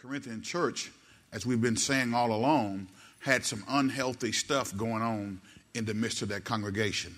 [0.00, 0.90] Corinthian church,
[1.30, 5.38] as we've been saying all along, had some unhealthy stuff going on
[5.74, 7.14] in the midst of that congregation.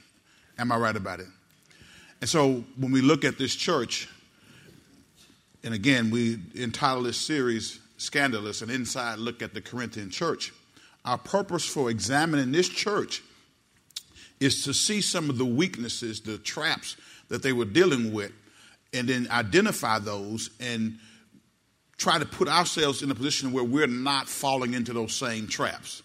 [0.58, 1.28] Am I right about it?
[2.20, 4.08] And so when we look at this church,
[5.62, 10.52] and again, we entitle this series Scandalous, an inside look at the Corinthian church.
[11.04, 13.22] Our purpose for examining this church
[14.40, 16.96] is to see some of the weaknesses, the traps
[17.28, 18.32] that they were dealing with,
[18.92, 20.98] and then identify those and
[21.96, 26.02] try to put ourselves in a position where we're not falling into those same traps.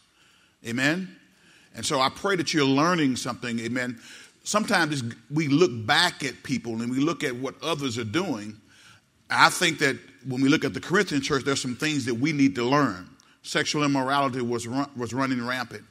[0.65, 1.15] Amen?
[1.75, 3.59] And so I pray that you're learning something.
[3.59, 3.99] Amen.
[4.43, 8.55] Sometimes we look back at people and we look at what others are doing.
[9.29, 12.31] I think that when we look at the Corinthian church, there's some things that we
[12.31, 13.09] need to learn.
[13.43, 15.83] Sexual immorality was, run, was running rampant.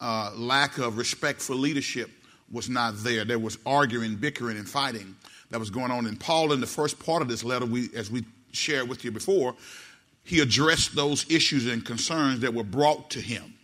[0.00, 2.10] Uh, lack of respect for leadership
[2.50, 3.24] was not there.
[3.24, 5.14] There was arguing, bickering, and fighting
[5.50, 6.06] that was going on.
[6.06, 9.10] And Paul, in the first part of this letter, we, as we shared with you
[9.10, 9.54] before,
[10.24, 13.54] he addressed those issues and concerns that were brought to him.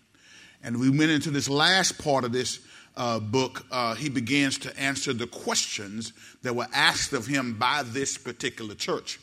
[0.63, 2.61] And we went into this last part of this
[2.97, 3.65] uh, book.
[3.71, 6.13] Uh, he begins to answer the questions
[6.43, 9.21] that were asked of him by this particular church.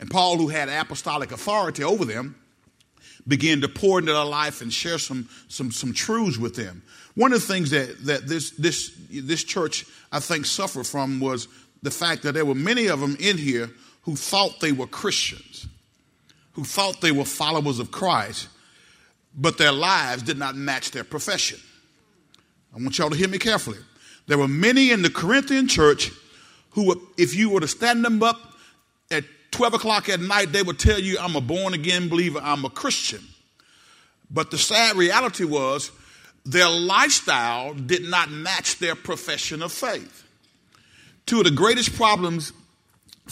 [0.00, 2.34] And Paul, who had apostolic authority over them,
[3.26, 6.82] began to pour into their life and share some, some, some truths with them.
[7.14, 11.46] One of the things that, that this, this, this church, I think, suffered from was
[11.82, 13.70] the fact that there were many of them in here
[14.02, 15.66] who thought they were Christians,
[16.52, 18.48] who thought they were followers of Christ,
[19.34, 21.58] but their lives did not match their profession.
[22.74, 23.78] I want y'all to hear me carefully.
[24.26, 26.10] There were many in the Corinthian church
[26.70, 28.54] who, if you were to stand them up
[29.10, 32.64] at 12 o'clock at night, they would tell you, I'm a born again believer, I'm
[32.64, 33.20] a Christian.
[34.30, 35.92] But the sad reality was
[36.44, 40.26] their lifestyle did not match their profession of faith.
[41.26, 42.52] Two of the greatest problems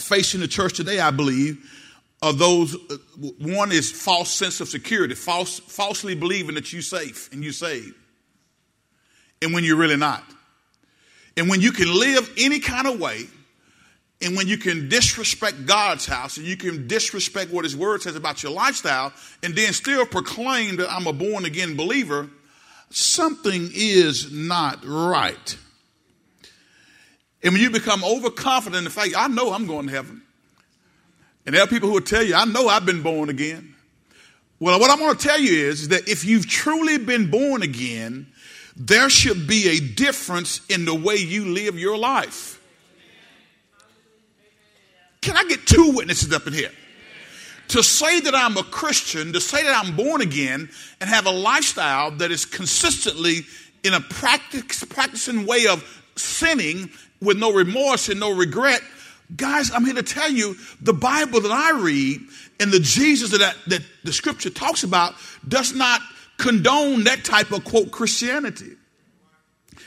[0.01, 1.65] facing the church today, I believe,
[2.21, 2.97] are those uh,
[3.39, 7.95] one is false sense of security, false, falsely believing that you're safe and you're saved.
[9.41, 10.23] And when you're really not.
[11.35, 13.25] And when you can live any kind of way,
[14.21, 18.15] and when you can disrespect God's house and you can disrespect what His Word says
[18.15, 22.29] about your lifestyle, and then still proclaim that I'm a born again believer,
[22.91, 25.57] something is not right.
[27.43, 30.21] And when you become overconfident in the fact, I know I'm going to heaven.
[31.45, 33.75] And there are people who will tell you, I know I've been born again.
[34.59, 37.63] Well, what I want to tell you is, is that if you've truly been born
[37.63, 38.27] again,
[38.75, 42.61] there should be a difference in the way you live your life.
[45.21, 46.71] Can I get two witnesses up in here?
[47.69, 50.69] To say that I'm a Christian, to say that I'm born again,
[50.99, 53.41] and have a lifestyle that is consistently
[53.83, 55.83] in a practice, practicing way of
[56.15, 56.89] sinning
[57.21, 58.81] with no remorse and no regret,
[59.35, 62.21] guys, I'm here to tell you the Bible that I read
[62.59, 65.13] and the Jesus that, that the scripture talks about
[65.47, 66.01] does not
[66.37, 68.71] condone that type of quote Christianity.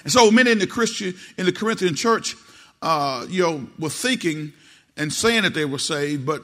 [0.05, 2.37] And so many in the Christian in the Corinthian church,
[2.83, 4.53] uh, you know, were thinking
[4.97, 6.43] and saying that they were saved, but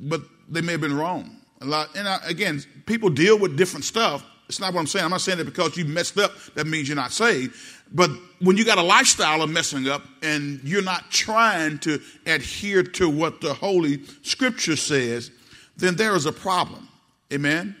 [0.00, 1.36] but they may have been wrong.
[1.60, 4.24] A lot, and I, again, people deal with different stuff.
[4.48, 5.04] It's not what I'm saying.
[5.04, 7.54] I'm not saying that because you messed up, that means you're not saved.
[7.92, 8.10] But
[8.40, 13.08] when you got a lifestyle of messing up and you're not trying to adhere to
[13.08, 15.30] what the Holy Scripture says,
[15.76, 16.88] then there is a problem.
[17.32, 17.74] Amen?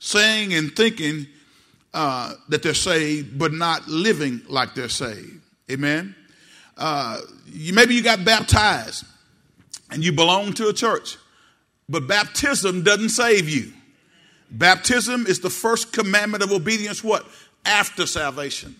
[0.00, 1.26] Saying and thinking
[1.94, 5.40] uh, that they're saved, but not living like they're saved.
[5.70, 6.14] Amen?
[6.76, 9.04] Uh, you, maybe you got baptized
[9.90, 11.16] and you belong to a church,
[11.88, 13.72] but baptism doesn't save you.
[14.50, 17.26] Baptism is the first commandment of obedience, what?
[17.64, 18.76] After salvation.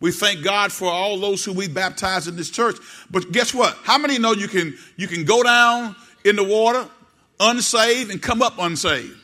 [0.00, 2.76] We thank God for all those who we baptize in this church.
[3.10, 3.76] But guess what?
[3.82, 6.88] How many know you can you can go down in the water
[7.40, 9.16] unsaved and come up unsaved?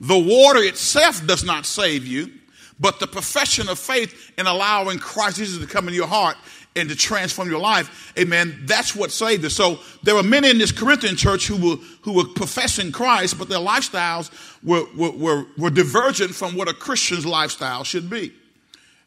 [0.00, 2.32] The water itself does not save you,
[2.80, 6.36] but the profession of faith in allowing Christ Jesus to come in your heart
[6.76, 9.54] and to transform your life, amen, that's what saved us.
[9.54, 13.48] So there were many in this Corinthian church who were, who were professing Christ, but
[13.48, 14.30] their lifestyles
[14.62, 18.32] were, were, were, were divergent from what a Christian's lifestyle should be.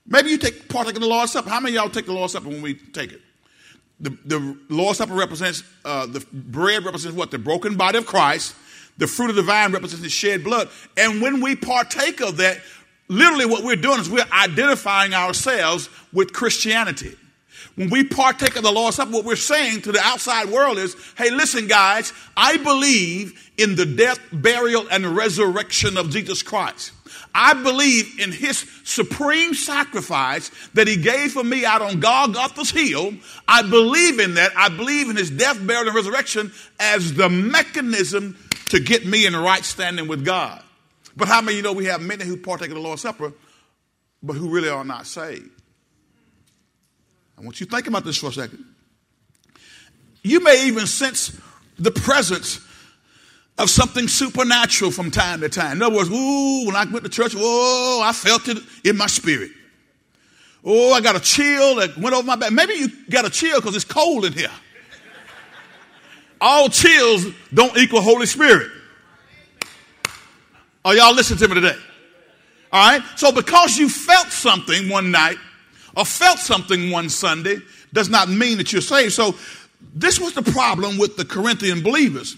[0.05, 1.50] Maybe you take partake of the Lord's Supper.
[1.50, 3.21] How many of y'all take the Lord's Supper when we take it?
[4.00, 7.31] The, the Lord's Supper represents, uh, the bread represents what?
[7.31, 8.55] The broken body of Christ.
[8.97, 10.69] The fruit of the vine represents the shed blood.
[10.97, 12.59] And when we partake of that,
[13.07, 17.15] literally what we're doing is we're identifying ourselves with Christianity.
[17.75, 20.95] When we partake of the Lord's Supper, what we're saying to the outside world is,
[21.17, 26.91] hey, listen, guys, I believe in the death, burial, and resurrection of Jesus Christ.
[27.35, 33.13] I believe in his supreme sacrifice that he gave for me out on Golgotha's hill.
[33.47, 34.51] I believe in that.
[34.56, 38.38] I believe in his death, burial, and resurrection as the mechanism
[38.69, 40.62] to get me in right standing with God.
[41.15, 43.33] But how many you know we have many who partake of the Lord's Supper,
[44.21, 45.50] but who really are not saved?
[47.38, 48.63] I want you to think about this for a second.
[50.21, 51.38] You may even sense
[51.77, 52.59] the presence
[53.57, 55.73] of something supernatural from time to time.
[55.73, 59.07] In other words, ooh, when I went to church, oh, I felt it in my
[59.07, 59.51] spirit.
[60.65, 62.51] Oh, I got a chill that went over my back.
[62.51, 64.51] Maybe you got a chill because it's cold in here.
[66.39, 68.69] All chills don't equal Holy Spirit.
[70.83, 71.77] Are y'all listening to me today?
[72.71, 73.01] All right?
[73.15, 75.38] So because you felt something one night
[75.95, 77.57] or felt something one Sunday
[77.94, 79.13] does not mean that you're saved.
[79.13, 79.35] So
[79.94, 82.35] this was the problem with the Corinthian believers.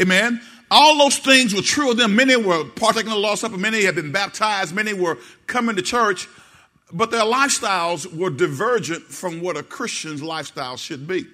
[0.00, 0.40] Amen.
[0.70, 2.16] All those things were true of them.
[2.16, 3.56] Many were partaking of the Lord's Supper.
[3.56, 4.74] Many had been baptized.
[4.74, 6.28] Many were coming to church.
[6.92, 11.26] But their lifestyles were divergent from what a Christian's lifestyle should be.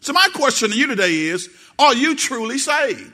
[0.00, 1.48] So my question to you today is,
[1.78, 3.12] are you truly saved?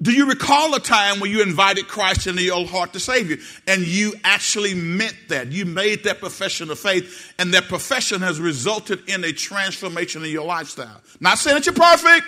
[0.00, 3.38] Do you recall a time when you invited Christ into your heart to save you
[3.68, 5.52] and you actually meant that?
[5.52, 10.30] You made that profession of faith and that profession has resulted in a transformation in
[10.30, 11.00] your lifestyle.
[11.20, 12.26] Not saying that you're perfect,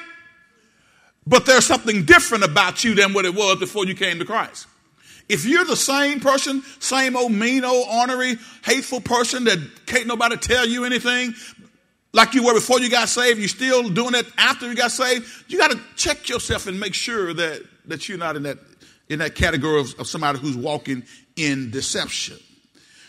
[1.27, 4.67] but there's something different about you than what it was before you came to Christ.
[5.29, 10.37] If you're the same person, same old mean, old ornery, hateful person that can't nobody
[10.37, 11.35] tell you anything,
[12.13, 15.27] like you were before you got saved, you're still doing it after you got saved,
[15.49, 18.59] you got to check yourself and make sure that, that you're not in that,
[19.09, 21.03] in that category of, of somebody who's walking
[21.37, 22.37] in deception.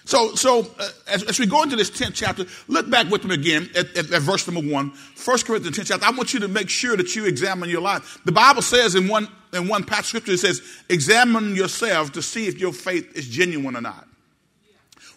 [0.06, 3.34] So, so uh, as, as, we go into this 10th chapter, look back with me
[3.34, 4.94] again at, at, at, verse number 1, 1
[5.40, 6.06] Corinthians 10th chapter.
[6.06, 8.20] I want you to make sure that you examine your life.
[8.24, 12.46] The Bible says in one, in one passage scripture, it says, examine yourself to see
[12.46, 14.08] if your faith is genuine or not.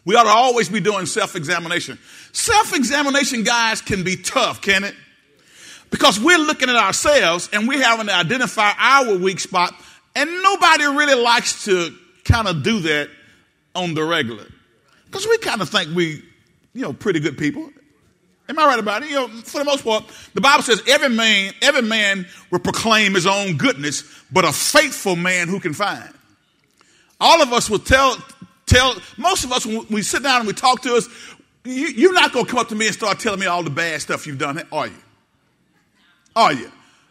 [0.06, 1.98] We ought to always be doing self examination.
[2.32, 4.94] Self examination, guys, can be tough, can it?
[5.90, 9.74] Because we're looking at ourselves and we're having to identify our weak spot,
[10.16, 11.94] and nobody really likes to
[12.24, 13.10] kind of do that
[13.74, 14.46] on the regular.
[15.10, 16.22] Because we kind of think we,
[16.74, 17.70] you know, pretty good people.
[18.48, 19.10] Am I right about it?
[19.10, 23.14] You know, for the most part, the Bible says every man, every man will proclaim
[23.14, 26.08] his own goodness, but a faithful man who can find.
[27.20, 28.16] All of us will tell,
[28.64, 31.08] tell, most of us, when we sit down and we talk to us,
[31.64, 33.70] you, are not going to come up to me and start telling me all the
[33.70, 34.94] bad stuff you've done, are you?
[36.34, 36.70] Are you?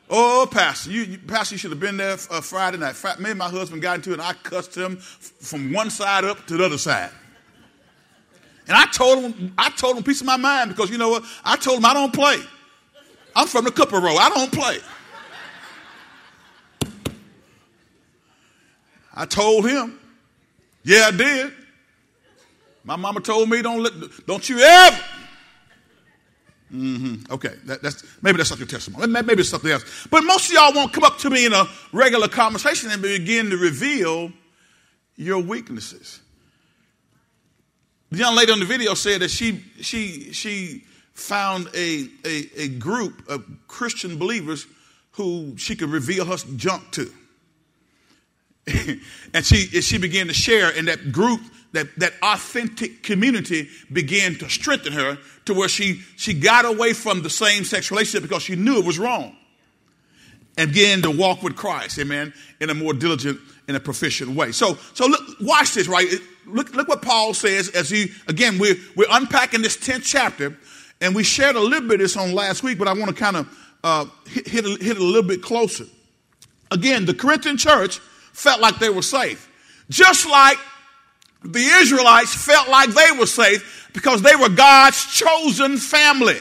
[0.09, 2.95] Oh, Pastor, you, you Pastor, you should have been there uh, Friday night.
[3.19, 6.47] Me and my husband got into it, and I cussed him from one side up
[6.47, 7.11] to the other side.
[8.67, 11.23] And I told him, I told him piece of my mind because you know what?
[11.45, 12.37] I told him I don't play.
[13.35, 14.15] I'm from the Cooper Row.
[14.15, 14.79] I don't play.
[19.15, 19.99] I told him,
[20.83, 21.53] yeah, I did.
[22.83, 23.93] My mama told me, don't let,
[24.25, 25.03] don't you ever.
[26.73, 27.31] Mm-hmm.
[27.31, 29.07] Okay, that, that's maybe that's not your testimony.
[29.07, 30.07] Maybe it's something else.
[30.11, 33.49] But most of y'all won't come up to me in a regular conversation and begin
[33.49, 34.31] to reveal
[35.15, 36.21] your weaknesses.
[38.11, 40.83] The young lady on the video said that she she she
[41.13, 44.65] found a, a, a group of Christian believers
[45.11, 47.11] who she could reveal her junk to.
[49.33, 51.41] and she she began to share and that group
[51.73, 57.21] that, that authentic community began to strengthen her to where she she got away from
[57.21, 59.35] the same sex relationship because she knew it was wrong
[60.57, 64.51] and began to walk with Christ, amen, in a more diligent in a proficient way.
[64.51, 66.07] So, so look, watch this, right?
[66.47, 70.57] Look, look what Paul says as he, again, we're, we're unpacking this 10th chapter,
[71.01, 73.13] and we shared a little bit of this on last week, but I want to
[73.13, 75.85] kind of uh, hit, hit, hit it a little bit closer.
[76.71, 77.99] Again, the Corinthian church
[78.33, 79.49] felt like they were safe,
[79.89, 80.57] just like
[81.43, 86.39] the Israelites felt like they were safe because they were God's chosen family.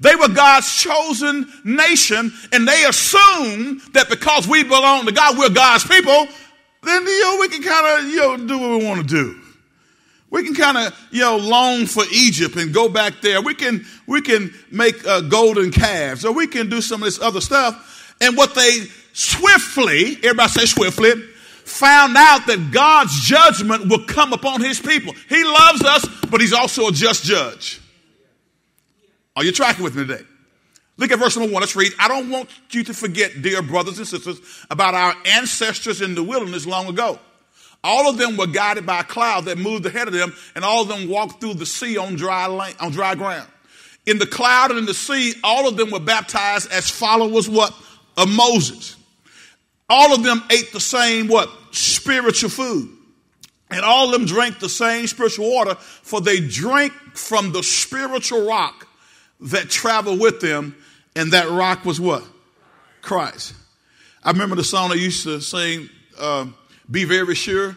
[0.00, 5.48] They were God's chosen nation, and they assumed that because we belong to God, we're
[5.48, 6.26] God's people,
[6.82, 9.40] then you know, we can kind of you know, do what we want to do.
[10.30, 13.42] We can kind of you know long for Egypt and go back there.
[13.42, 17.20] We can we can make uh, golden calves, or we can do some of this
[17.20, 18.16] other stuff.
[18.20, 21.12] And what they swiftly, everybody say swiftly,
[21.64, 25.12] found out that God's judgment will come upon His people.
[25.28, 27.80] He loves us, but He's also a just judge.
[29.36, 30.24] Are you tracking with me today?
[31.02, 31.62] Look at verse number one.
[31.62, 31.90] Let's read.
[31.98, 34.38] I don't want you to forget, dear brothers and sisters,
[34.70, 37.18] about our ancestors in the wilderness long ago.
[37.82, 40.82] All of them were guided by a cloud that moved ahead of them, and all
[40.82, 43.48] of them walked through the sea on dry, land, on dry ground.
[44.06, 47.74] In the cloud and in the sea, all of them were baptized as followers what?
[48.16, 48.94] Of Moses.
[49.90, 51.50] All of them ate the same what?
[51.72, 52.88] Spiritual food.
[53.72, 58.46] And all of them drank the same spiritual water, for they drank from the spiritual
[58.46, 58.86] rock
[59.40, 60.76] that traveled with them,
[61.16, 62.24] and that rock was what?
[63.00, 63.54] Christ.
[64.24, 65.88] I remember the song I used to sing,
[66.18, 66.46] uh,
[66.90, 67.76] Be Very Sure.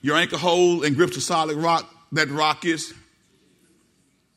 [0.00, 1.88] Your anchor hold and grips a solid rock.
[2.12, 2.92] That rock is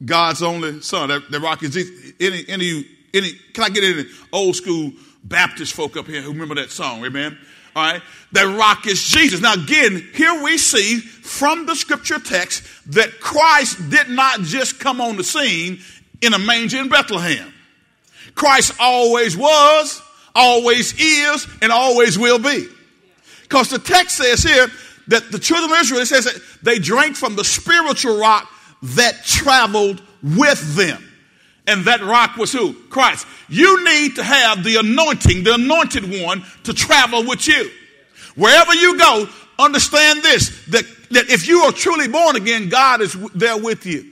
[0.04, 1.10] God's only son.
[1.10, 1.76] That, that rock is
[2.20, 4.92] any, any, any, can I get any old school
[5.24, 7.04] Baptist folk up here who remember that song?
[7.04, 7.38] Amen.
[7.76, 8.02] All right.
[8.32, 9.42] That rock is Jesus.
[9.42, 15.02] Now again, here we see from the scripture text that Christ did not just come
[15.02, 15.80] on the scene
[16.22, 17.52] in a manger in Bethlehem.
[18.36, 20.02] Christ always was,
[20.36, 22.68] always is, and always will be.
[23.44, 24.68] Because the text says here
[25.08, 28.50] that the children of Israel, it says that they drank from the spiritual rock
[28.82, 31.02] that traveled with them.
[31.68, 32.74] And that rock was who?
[32.74, 33.26] Christ.
[33.50, 37.72] You need to have the anointing, the anointed one, to travel with you.
[38.36, 39.28] Wherever you go,
[39.58, 44.12] understand this that, that if you are truly born again, God is there with you.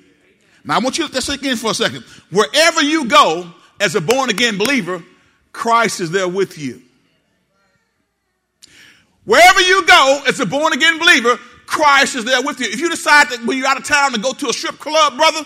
[0.64, 2.04] Now, I want you to sink in for a second.
[2.32, 3.54] Wherever you go
[3.84, 5.04] as a born again believer,
[5.52, 6.82] Christ is there with you.
[9.26, 12.68] Wherever you go as a born again believer, Christ is there with you.
[12.68, 15.18] If you decide that when you're out of town to go to a strip club,
[15.18, 15.42] brother,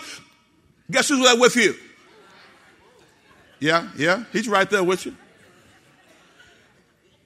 [0.90, 1.74] guess who's there with you?
[3.58, 5.16] Yeah, yeah, he's right there with you.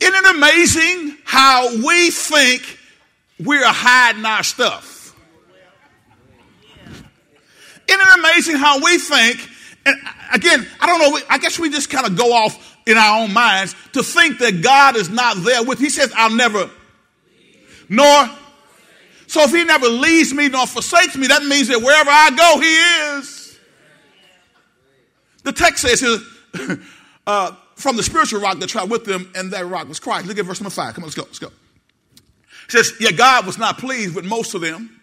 [0.01, 2.79] Isn't it amazing how we think
[3.39, 5.15] we're hiding our stuff?
[7.87, 9.49] Isn't it amazing how we think,
[9.85, 9.97] and
[10.33, 13.33] again, I don't know, I guess we just kind of go off in our own
[13.33, 15.79] minds to think that God is not there with.
[15.79, 16.71] He says, I'll never,
[17.89, 18.31] nor.
[19.27, 22.61] So if he never leaves me nor forsakes me, that means that wherever I go,
[22.61, 23.59] he is.
[25.45, 26.23] The text says
[27.27, 30.27] uh, from the spiritual rock that traveled with them, and that rock was Christ.
[30.27, 30.95] Look at verse number five.
[30.95, 31.23] Come on, let's go.
[31.23, 31.49] Let's go.
[31.49, 35.01] It says, Yet God was not pleased with most of them.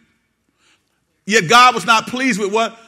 [1.25, 2.79] Yet God was not pleased with what?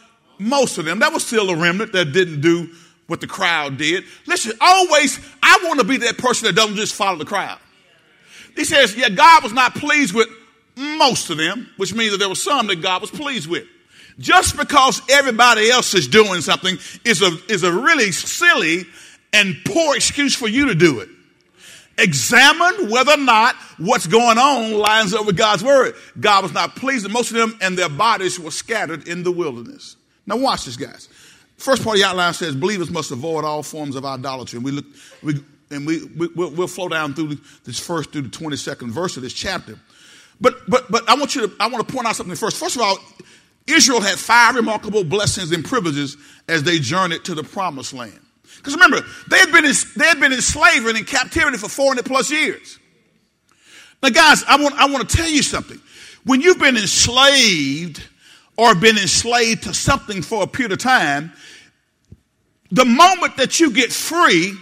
[0.41, 1.00] Most of them.
[1.00, 2.69] That was still a remnant that didn't do
[3.05, 4.05] what the crowd did.
[4.25, 7.60] Listen, always, I want to be that person that doesn't just follow the crowd.
[8.55, 10.27] He says, yeah, God was not pleased with
[10.75, 13.67] most of them, which means that there were some that God was pleased with.
[14.17, 18.86] Just because everybody else is doing something is a, is a really silly
[19.33, 21.10] and poor excuse for you to do it.
[21.98, 25.93] Examine whether or not what's going on lines up with God's word.
[26.19, 29.31] God was not pleased with most of them, and their bodies were scattered in the
[29.31, 29.98] wilderness.
[30.25, 31.10] Now, watch this, guys.
[31.58, 34.58] First part of the outline says believers must avoid all forms of idolatry.
[34.58, 34.86] And we look,
[35.22, 39.16] we, and we, we will we'll flow down through this first through the 22nd verse
[39.16, 39.78] of this chapter.
[40.40, 42.58] But, but, but I want you to, I want to point out something first.
[42.58, 42.98] First of all,
[43.68, 48.20] Israel had five remarkable blessings and privileges as they journeyed to the promised land.
[48.58, 51.70] Because remember, they had been in, they had been in slavery and in captivity for
[51.70, 52.80] 400 plus years.
[54.01, 55.80] Now, guys, I want, I want to tell you something.
[56.24, 58.04] When you've been enslaved
[58.62, 61.34] or been enslaved to something for a period of time,
[62.70, 64.53] the moment that you get free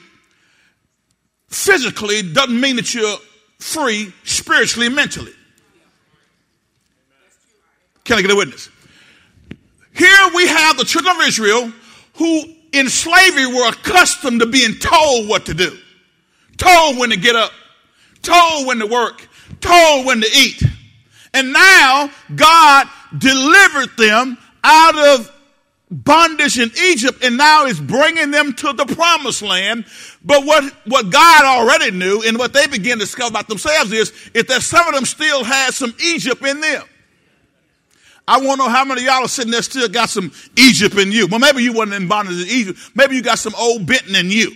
[1.50, 3.18] physically doesn't mean that you're
[3.60, 5.34] free spiritually mentally.
[8.06, 8.70] Can I get a witness?
[9.94, 11.70] Here we have the children of Israel
[12.14, 15.78] who in slavery were accustomed to being told what to do,
[16.56, 17.52] told when to get up,
[18.22, 19.28] told when to work,
[19.60, 20.64] told when to eat.
[21.34, 22.88] And now God
[23.18, 25.36] delivered them out of
[25.92, 29.86] bondage in Egypt and now is bringing them to the promised land.
[30.24, 34.14] But what, what God already knew and what they begin to discover about themselves is,
[34.34, 36.84] is that some of them still had some Egypt in them.
[38.28, 41.12] I want to know how many y'all are sitting there still got some Egypt in
[41.12, 41.26] you.
[41.26, 42.80] Well, maybe you wasn't in bondage in Egypt.
[42.94, 44.52] Maybe you got some old Benton in you.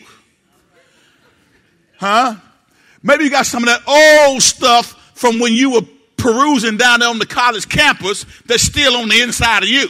[1.97, 2.35] Huh?
[3.01, 5.81] Maybe you got some of that old stuff from when you were
[6.23, 9.89] perusing down there on the college campus that's still on the inside of you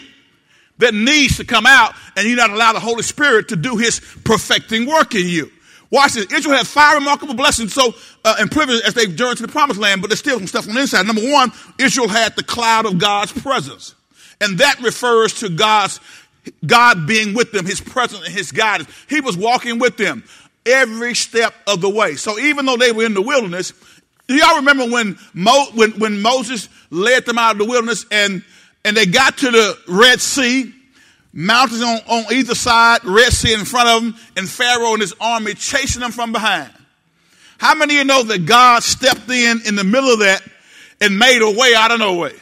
[0.79, 3.99] that needs to come out and you not allow the Holy Spirit to do his
[4.25, 5.51] perfecting work in you.
[5.91, 6.25] Watch this.
[6.33, 7.93] Israel had five remarkable blessings so
[8.25, 10.67] uh, and privileges as they journeyed to the promised land, but there's still some stuff
[10.67, 11.05] on the inside.
[11.05, 13.93] Number one, Israel had the cloud of God's presence.
[14.41, 15.99] And that refers to God's
[16.65, 18.89] God being with them, his presence and his guidance.
[19.07, 20.23] He was walking with them
[20.65, 22.15] every step of the way.
[22.15, 23.73] So even though they were in the wilderness,
[24.27, 28.43] do y'all remember when, Mo, when, when Moses led them out of the wilderness and,
[28.85, 30.73] and they got to the Red Sea?
[31.33, 35.13] mountains on, on either side, Red Sea in front of them, and Pharaoh and his
[35.19, 36.71] army chasing them from behind.
[37.57, 40.41] How many of you know that God stepped in in the middle of that
[41.01, 42.33] and made a way out of no way?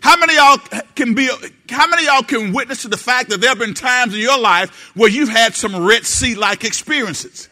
[0.00, 0.56] How many y'all
[0.94, 1.28] can be,
[1.68, 4.38] how many y'all can witness to the fact that there have been times in your
[4.38, 7.50] life where you've had some Red Sea like experiences?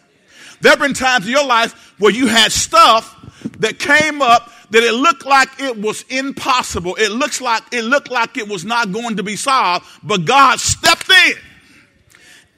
[0.60, 3.14] There have been times in your life where you had stuff
[3.58, 6.94] that came up that it looked like it was impossible.
[6.96, 10.60] It looks like it looked like it was not going to be solved, but God
[10.60, 11.34] stepped in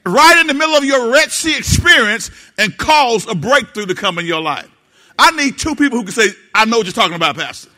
[0.05, 4.17] right in the middle of your Red Sea experience and cause a breakthrough to come
[4.19, 4.69] in your life.
[5.17, 7.69] I need two people who can say, I know what you're talking about, Pastor.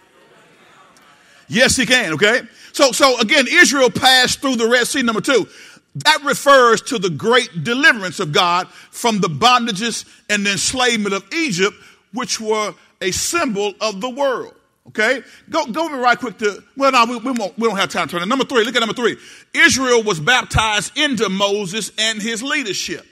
[1.48, 2.42] Yes, he can, okay?
[2.72, 5.48] So, so again, Israel passed through the Red Sea, number two.
[5.96, 11.24] That refers to the great deliverance of God from the bondages and the enslavement of
[11.32, 11.76] Egypt,
[12.14, 12.74] which were
[13.04, 14.56] a symbol of the world.
[14.88, 15.22] Okay?
[15.50, 18.08] Go, go over right quick to, well, no, we, we, won't, we don't have time
[18.08, 18.28] to turn it.
[18.28, 19.18] Number three, look at number three.
[19.54, 23.06] Israel was baptized into Moses and his leadership.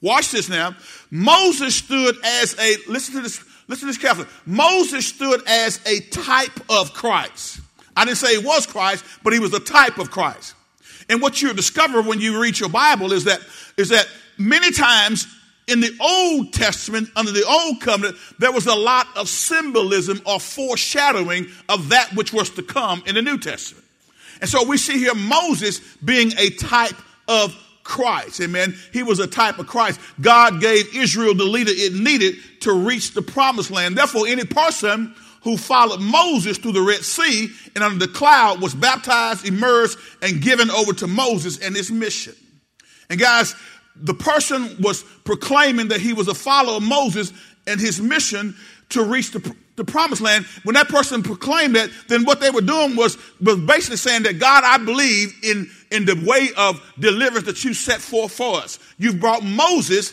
[0.00, 0.76] Watch this now.
[1.10, 4.28] Moses stood as a, listen to this, listen to this carefully.
[4.46, 7.60] Moses stood as a type of Christ.
[7.96, 10.54] I didn't say he was Christ, but he was a type of Christ.
[11.08, 13.40] And what you discover when you read your Bible is that,
[13.76, 15.26] is that many times
[15.68, 20.40] in the Old Testament, under the Old Covenant, there was a lot of symbolism or
[20.40, 23.84] foreshadowing of that which was to come in the New Testament.
[24.40, 26.94] And so we see here Moses being a type
[27.26, 28.40] of Christ.
[28.40, 28.76] Amen.
[28.92, 30.00] He was a type of Christ.
[30.20, 33.96] God gave Israel the leader it needed to reach the promised land.
[33.96, 38.74] Therefore, any person who followed Moses through the Red Sea and under the cloud was
[38.74, 42.34] baptized, immersed, and given over to Moses and his mission.
[43.08, 43.54] And guys,
[44.00, 47.32] the person was proclaiming that he was a follower of Moses
[47.66, 48.54] and his mission
[48.90, 50.46] to reach the, the promised land.
[50.64, 54.38] When that person proclaimed that, then what they were doing was, was basically saying that
[54.38, 58.78] God, I believe in, in the way of deliverance that you set forth for us.
[58.98, 60.12] You've brought Moses,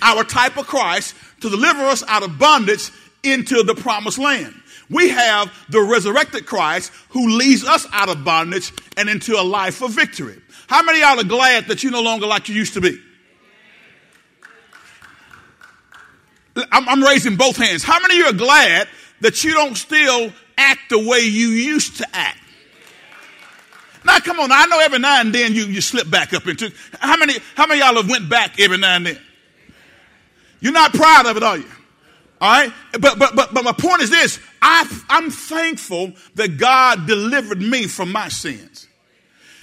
[0.00, 2.90] our type of Christ, to deliver us out of bondage
[3.22, 4.54] into the promised land.
[4.90, 9.82] We have the resurrected Christ who leads us out of bondage and into a life
[9.82, 10.40] of victory.
[10.66, 13.00] How many y'all are glad that you're no longer like you used to be?
[16.56, 17.82] I'm, I'm raising both hands.
[17.82, 18.88] How many of you are glad
[19.20, 22.38] that you don't still act the way you used to act?
[24.04, 24.52] Now, come on.
[24.52, 26.72] I know every now and then you, you slip back up into.
[27.00, 29.18] How many, how many y'all have went back every now and then?
[30.60, 31.66] You're not proud of it, are you?
[32.40, 32.72] All right.
[32.92, 34.38] But, but, but, but my point is this.
[34.60, 38.88] I, I'm thankful that God delivered me from my sins.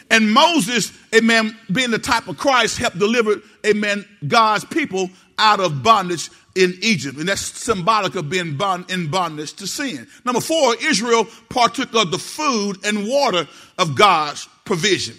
[0.10, 5.84] And Moses, amen, being the type of Christ, helped deliver, amen, God's people out of
[5.84, 7.18] bondage in Egypt.
[7.18, 10.08] And that's symbolic of being bond, in bondage to sin.
[10.26, 15.16] Number four, Israel partook of the food and water of God's provision.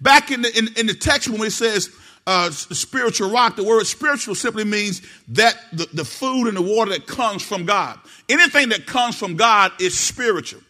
[0.00, 1.90] Back in the, in, in the text when it says
[2.26, 6.90] uh, spiritual rock, the word spiritual simply means that the, the food and the water
[6.90, 7.98] that comes from God.
[8.28, 10.60] Anything that comes from God is spiritual.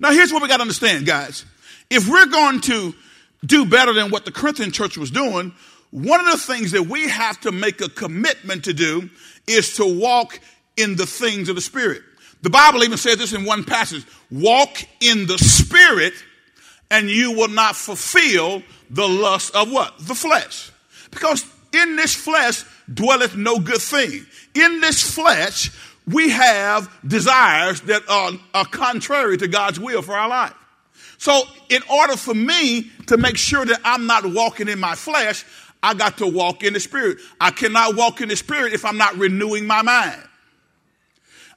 [0.00, 1.44] Now here's what we got to understand, guys.
[1.90, 2.94] If we're going to
[3.44, 5.52] do better than what the Corinthian church was doing,
[5.90, 9.08] one of the things that we have to make a commitment to do
[9.46, 10.40] is to walk
[10.76, 12.02] in the things of the Spirit.
[12.42, 16.12] The Bible even says this in one passage walk in the Spirit,
[16.90, 19.98] and you will not fulfill the lust of what?
[19.98, 20.70] The flesh.
[21.10, 24.26] Because in this flesh dwelleth no good thing.
[24.54, 25.70] In this flesh,
[26.06, 30.54] we have desires that are, are contrary to God's will for our life.
[31.18, 35.44] So, in order for me to make sure that I'm not walking in my flesh,
[35.82, 37.18] I got to walk in the Spirit.
[37.40, 40.22] I cannot walk in the Spirit if I'm not renewing my mind.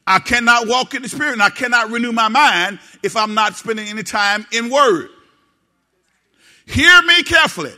[0.06, 3.56] I cannot walk in the Spirit and I cannot renew my mind if I'm not
[3.56, 5.10] spending any time in Word.
[6.66, 7.74] Hear me carefully.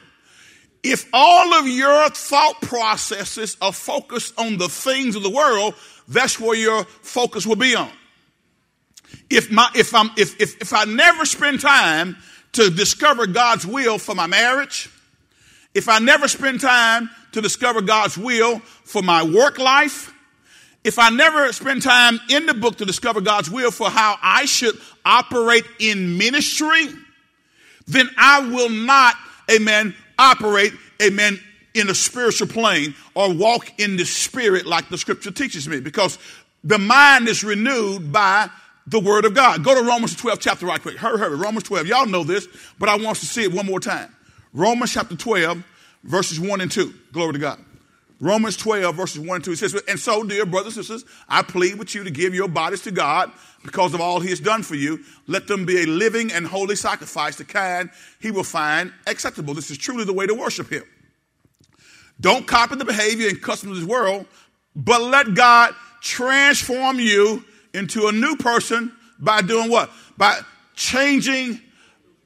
[0.83, 5.75] If all of your thought processes are focused on the things of the world,
[6.07, 7.89] that's where your focus will be on.
[9.29, 12.17] If my if I'm if if, if I never spend time
[12.53, 14.89] to discover God's will for my marriage,
[15.73, 20.13] if I never spend time to discover God's will for my work life,
[20.83, 24.45] if I never spend time in the book to discover God's will for how I
[24.45, 26.87] should operate in ministry,
[27.87, 29.15] then I will not,
[29.49, 31.39] amen, operate, amen,
[31.73, 36.19] in a spiritual plane or walk in the spirit like the scripture teaches me because
[36.63, 38.49] the mind is renewed by
[38.87, 39.63] the word of God.
[39.63, 40.97] Go to Romans 12 chapter right quick.
[40.97, 41.35] Hurry, hurry.
[41.35, 41.87] Romans 12.
[41.87, 44.13] Y'all know this, but I want to see it one more time.
[44.53, 45.63] Romans chapter 12,
[46.03, 46.93] verses 1 and 2.
[47.11, 47.59] Glory to God.
[48.19, 49.51] Romans 12, verses 1 and 2.
[49.51, 52.47] It says, And so, dear brothers and sisters, I plead with you to give your
[52.47, 53.31] bodies to God
[53.63, 55.03] because of all he has done for you.
[55.27, 57.89] Let them be a living and holy sacrifice, the kind
[58.21, 59.53] he will find acceptable.
[59.53, 60.83] This is truly the way to worship him.
[62.21, 64.27] Don't copy the behavior and customs of this world,
[64.75, 69.89] but let God transform you into a new person by doing what?
[70.15, 70.39] By
[70.75, 71.59] changing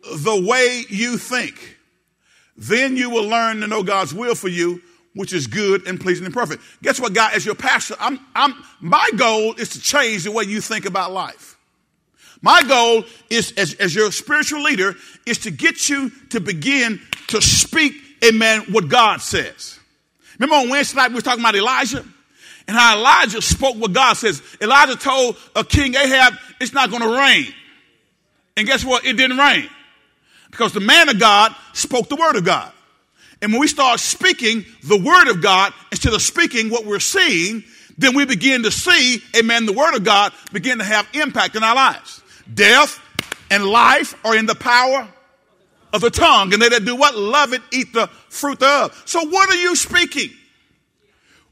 [0.03, 1.76] the way you think.
[2.57, 4.81] Then you will learn to know God's will for you,
[5.13, 6.63] which is good and pleasing and perfect.
[6.81, 7.33] Guess what, God?
[7.33, 11.11] As your pastor, I'm, I'm, my goal is to change the way you think about
[11.11, 11.57] life.
[12.41, 17.41] My goal is, as, as your spiritual leader, is to get you to begin to
[17.41, 17.93] speak
[18.23, 19.79] amen, what God says.
[20.39, 22.05] Remember on Wednesday night we were talking about Elijah?
[22.67, 24.41] And how Elijah spoke what God says.
[24.59, 27.53] Elijah told a King Ahab, it's not going to rain.
[28.57, 29.05] And guess what?
[29.05, 29.69] It didn't rain.
[30.57, 32.71] Because the man of God spoke the word of God.
[33.43, 37.63] And when we start speaking the word of God instead of speaking what we're seeing,
[37.95, 41.63] then we begin to see, amen, the word of God begin to have impact in
[41.63, 42.23] our lives.
[42.51, 42.99] Death
[43.51, 45.07] and life are in the power
[45.93, 47.15] of the tongue, and they that do what?
[47.15, 48.99] Love it, eat the fruit thereof.
[49.05, 50.31] So what are you speaking?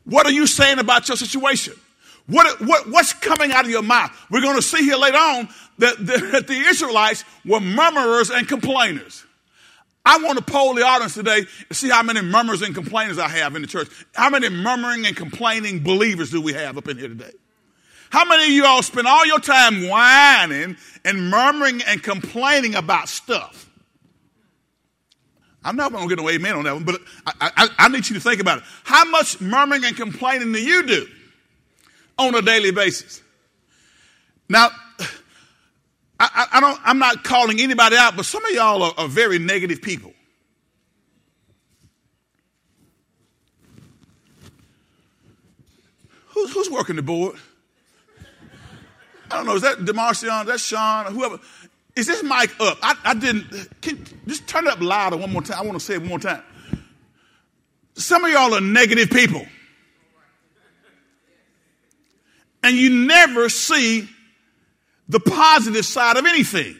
[0.04, 1.74] What are you saying about your situation?
[2.28, 4.12] What, what, what's coming out of your mouth?
[4.32, 5.98] We're going to see here later on that,
[6.32, 9.24] that the Israelites were murmurers and complainers.
[10.06, 13.28] I want to poll the audience today to see how many murmurers and complainers I
[13.28, 13.88] have in the church.
[14.14, 17.32] How many murmuring and complaining believers do we have up in here today?
[18.12, 23.10] How many of you all spend all your time whining and murmuring and complaining about
[23.10, 23.70] stuff?
[25.64, 28.08] I'm not going to get an amen on that one, but I, I, I need
[28.08, 28.64] you to think about it.
[28.84, 31.08] How much murmuring and complaining do you do
[32.18, 33.22] on a daily basis?
[34.48, 34.70] Now,
[36.20, 39.40] I, I, don't, I'm not calling anybody out, but some of y'all are, are very
[39.40, 40.14] negative people.
[46.30, 47.36] Who's, working the board?
[49.32, 49.56] I don't know.
[49.56, 50.46] Is that Demarcion?
[50.46, 51.14] That's Sean?
[51.14, 51.40] Whoever.
[51.96, 52.78] Is this mic up?
[52.82, 53.82] I, I didn't.
[53.82, 55.58] Can, just turn it up louder one more time.
[55.60, 56.44] I want to say it one more time.
[57.96, 59.46] Some of y'all are negative people.
[62.66, 64.10] And you never see
[65.08, 66.76] the positive side of anything.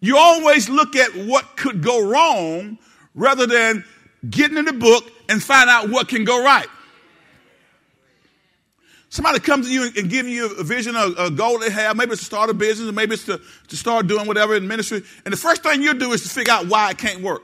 [0.00, 2.76] You always look at what could go wrong
[3.14, 3.86] rather than
[4.28, 6.68] getting in the book and find out what can go right.
[9.08, 11.96] Somebody comes to you and give you a vision, a, a goal they have.
[11.96, 14.68] Maybe it's to start a business, or maybe it's to, to start doing whatever in
[14.68, 15.04] ministry.
[15.24, 17.42] And the first thing you do is to figure out why it can't work.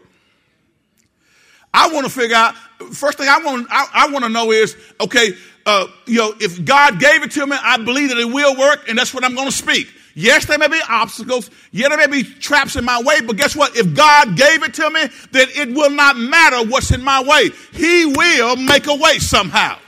[1.73, 2.57] I want to figure out,
[2.93, 5.31] first thing I want, I, I want to know is, okay,
[5.67, 8.89] uh, you know, if God gave it to me, I believe that it will work,
[8.89, 9.89] and that's what I'm going to speak.
[10.15, 11.51] Yes, there may be obstacles.
[11.71, 13.77] Yeah, there may be traps in my way, but guess what?
[13.77, 17.51] If God gave it to me, then it will not matter what's in my way.
[17.73, 19.79] He will make a way somehow.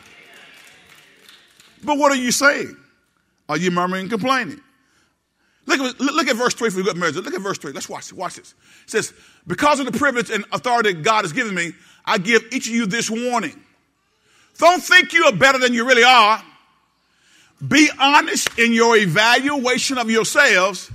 [1.84, 2.76] But what are you saying?
[3.48, 4.60] Are you murmuring and complaining?
[5.66, 7.20] Look at, look at verse 3 for good measure.
[7.20, 7.72] Look at verse 3.
[7.72, 8.14] Let's watch it.
[8.14, 8.54] Watch this.
[8.84, 9.12] It says,
[9.46, 11.72] Because of the privilege and authority God has given me,
[12.04, 13.60] I give each of you this warning.
[14.58, 16.42] Don't think you are better than you really are.
[17.66, 20.90] Be honest in your evaluation of yourselves,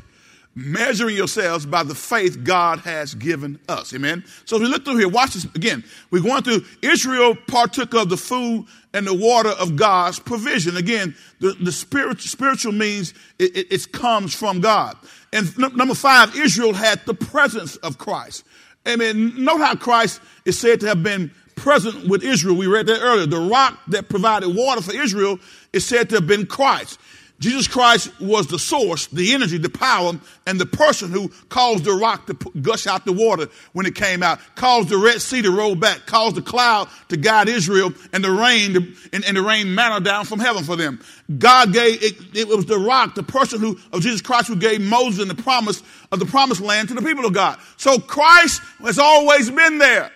[0.54, 3.94] measuring yourselves by the faith God has given us.
[3.94, 4.26] Amen.
[4.46, 5.84] So if we look through here, watch this again.
[6.12, 10.76] We're going through Israel partook of the food and the water of God's provision.
[10.76, 14.98] Again, the, the spiritual, spiritual means it, it, it comes from God.
[15.32, 18.44] And n- number five, Israel had the presence of Christ.
[18.88, 19.44] Amen.
[19.44, 22.56] Note how Christ is said to have been present with Israel.
[22.56, 23.26] We read that earlier.
[23.26, 25.40] The rock that provided water for Israel
[25.74, 27.00] is said to have been Christ.
[27.40, 30.14] Jesus Christ was the source, the energy, the power,
[30.48, 34.24] and the person who caused the rock to gush out the water when it came
[34.24, 38.24] out, caused the Red Sea to roll back, caused the cloud to guide Israel, and
[38.24, 41.00] the rain to, and, and the rain manna down from heaven for them.
[41.38, 44.82] God gave it, it was the rock, the person who of Jesus Christ who gave
[44.82, 47.60] Moses and the promise of the promised land to the people of God.
[47.78, 50.12] So Christ has always been there.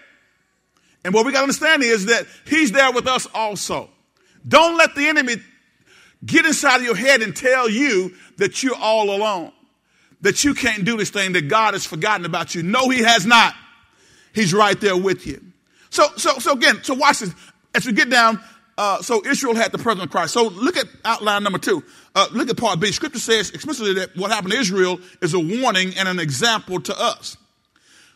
[1.04, 3.90] And what we got to understand is that He's there with us also.
[4.48, 5.36] Don't let the enemy
[6.26, 9.52] get inside of your head and tell you that you're all alone,
[10.22, 12.64] that you can't do this thing, that God has forgotten about you.
[12.64, 13.54] No, He has not.
[14.34, 15.42] He's right there with you.
[15.90, 17.34] So, so, so again, so watch this.
[17.74, 18.42] As we get down,
[18.78, 20.34] uh, so Israel had the presence of Christ.
[20.34, 21.84] So look at outline number two.
[22.16, 22.92] Uh, look at part B.
[22.92, 27.00] Scripture says explicitly that what happened to Israel is a warning and an example to
[27.00, 27.38] us.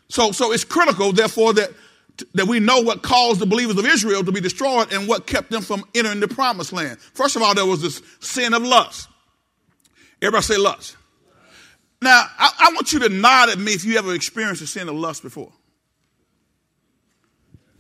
[0.10, 1.72] So, so it's critical, therefore, that
[2.34, 5.52] that we know what caused the believers of Israel to be destroyed and what kept
[5.52, 7.00] them from entering the promised land.
[7.00, 9.10] First of all, there was this sin of lust.
[10.22, 10.96] Everybody say lust.
[12.02, 14.88] Now, I, I want you to nod at me if you ever experienced the sin
[14.88, 15.52] of lust before.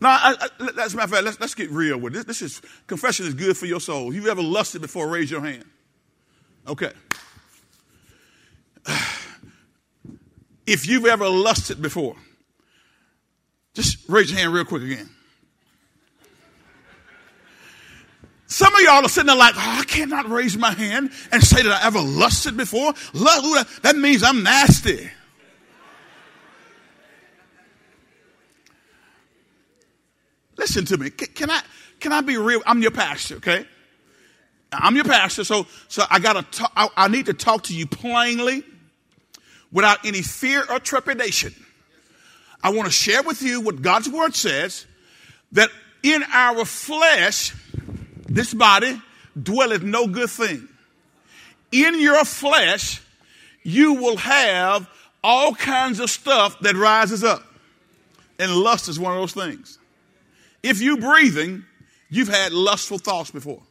[0.01, 2.25] Now, I, I, as a matter of fact, let's, let's get real with this.
[2.25, 4.09] This is confession is good for your soul.
[4.09, 5.65] If you've ever lusted before, raise your hand.
[6.67, 6.91] Okay.
[10.67, 12.15] If you've ever lusted before,
[13.75, 15.09] just raise your hand real quick again.
[18.47, 21.61] Some of y'all are sitting there like, oh, I cannot raise my hand and say
[21.61, 22.93] that I ever lusted before.
[23.13, 25.09] That means I'm nasty.
[30.57, 31.09] Listen to me.
[31.09, 31.61] Can I,
[31.99, 32.61] can I be real?
[32.65, 33.65] I'm your pastor, okay?
[34.71, 37.87] I'm your pastor, so, so I gotta talk, I, I need to talk to you
[37.87, 38.63] plainly
[39.71, 41.53] without any fear or trepidation.
[42.65, 44.87] I want to share with you what God's word says
[45.51, 45.69] that
[46.01, 47.53] in our flesh,
[48.27, 48.99] this body
[49.39, 50.67] dwelleth no good thing.
[51.71, 53.03] In your flesh,
[53.61, 54.89] you will have
[55.23, 57.43] all kinds of stuff that rises up.
[58.39, 59.77] And lust is one of those things.
[60.63, 61.65] If you're breathing,
[62.09, 63.61] you've had lustful thoughts before.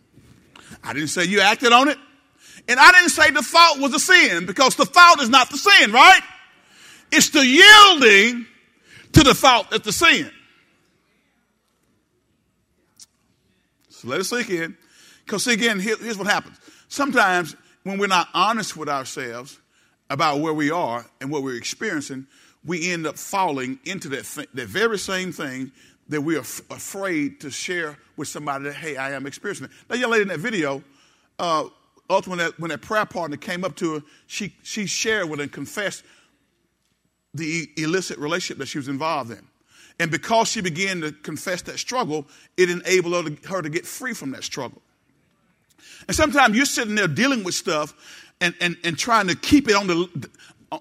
[0.84, 1.98] I didn't say you acted on it.
[2.68, 5.58] And I didn't say the thought was a sin because the thought is not the
[5.58, 6.20] sin, right?
[7.10, 8.46] It's the yielding
[9.14, 10.30] to the thought that's the sin.
[13.88, 14.76] So let us sink in.
[15.24, 16.58] Because, see, again, here, here's what happens.
[16.88, 19.58] Sometimes when we're not honest with ourselves
[20.10, 22.26] about where we are and what we're experiencing,
[22.64, 25.72] we end up falling into that, th- that very same thing
[26.08, 29.70] that we are f- afraid to share with somebody that, hey, I am experiencing it.
[29.88, 30.82] That young lady in that video,
[31.38, 31.64] uh,
[32.10, 36.04] ultimately, when that prayer partner came up to her, she, she shared with and confessed
[37.34, 39.44] the illicit relationship that she was involved in.
[39.98, 43.86] And because she began to confess that struggle, it enabled her to, her to get
[43.86, 44.82] free from that struggle.
[46.06, 47.94] And sometimes you're sitting there dealing with stuff
[48.40, 50.28] and, and, and trying to keep it on the.
[50.70, 50.78] Uh,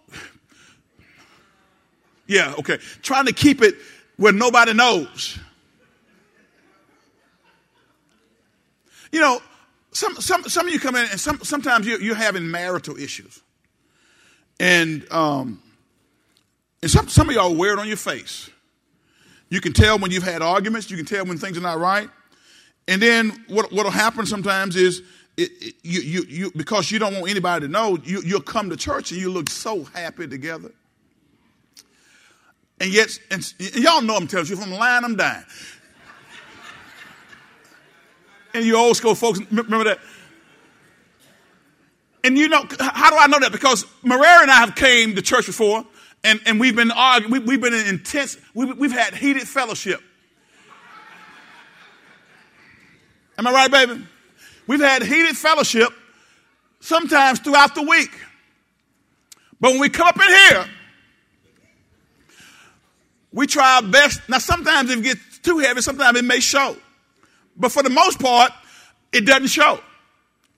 [2.27, 2.77] yeah, okay.
[3.01, 3.75] Trying to keep it
[4.17, 5.39] where nobody knows.
[9.11, 9.41] You know,
[9.91, 13.41] some, some, some of you come in and some, sometimes you're, you're having marital issues.
[14.59, 15.62] And, um,
[16.83, 18.49] and some, some of y'all wear it on your face.
[19.47, 20.91] You can tell when you've had arguments.
[20.91, 22.09] You can tell when things are not right.
[22.89, 25.01] And then what will happen sometimes is
[25.37, 28.69] it, it, you, you, you, because you don't want anybody to know, you, you'll come
[28.69, 30.71] to church and you look so happy together.
[32.81, 35.45] And yet, and, and y'all know I'm telling you, if I'm lying, I'm dying.
[38.53, 39.99] and you old school folks, remember that?
[42.25, 43.53] And you know, how do I know that?
[43.53, 45.85] Because Marera and I have came to church before,
[46.23, 50.01] and, and we've been arguing, we, have been in intense, we, we've had heated fellowship.
[53.37, 54.05] Am I right, baby?
[54.67, 55.89] We've had heated fellowship
[56.79, 58.11] sometimes throughout the week.
[59.59, 60.65] But when we come up in here,
[63.31, 64.21] we try our best.
[64.29, 66.77] Now, sometimes if it gets too heavy, sometimes it may show.
[67.57, 68.51] But for the most part,
[69.11, 69.79] it doesn't show.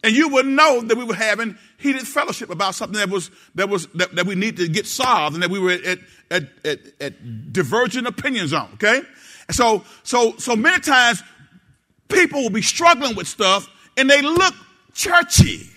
[0.05, 3.69] And you would know that we were having heated fellowship about something that was that
[3.69, 5.97] was that, that we need to get solved and that we were at,
[6.29, 9.01] at, at, at divergent opinions on, okay?
[9.47, 11.23] And so so so many times
[12.07, 14.53] people will be struggling with stuff and they look
[14.93, 15.71] churchy.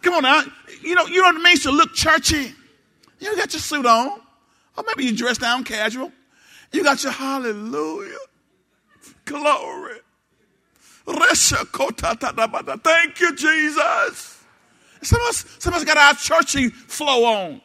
[0.00, 0.44] Come on now.
[0.80, 2.54] You know, you know what it means to look churchy?
[3.18, 4.20] You got your suit on.
[4.78, 6.12] Or maybe you dress down casual.
[6.70, 8.14] You got your hallelujah.
[9.24, 9.98] Glory.
[12.82, 14.42] Thank you, Jesus.
[15.02, 17.60] Some of, us, some of us got our churchy flow on.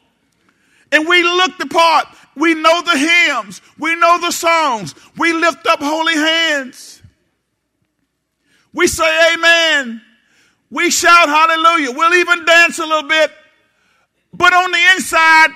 [0.92, 2.06] And we look the part.
[2.36, 3.60] We know the hymns.
[3.78, 4.94] We know the songs.
[5.18, 7.02] We lift up holy hands.
[8.72, 10.00] We say amen.
[10.70, 11.92] We shout hallelujah.
[11.92, 13.30] We'll even dance a little bit.
[14.32, 15.48] But on the inside,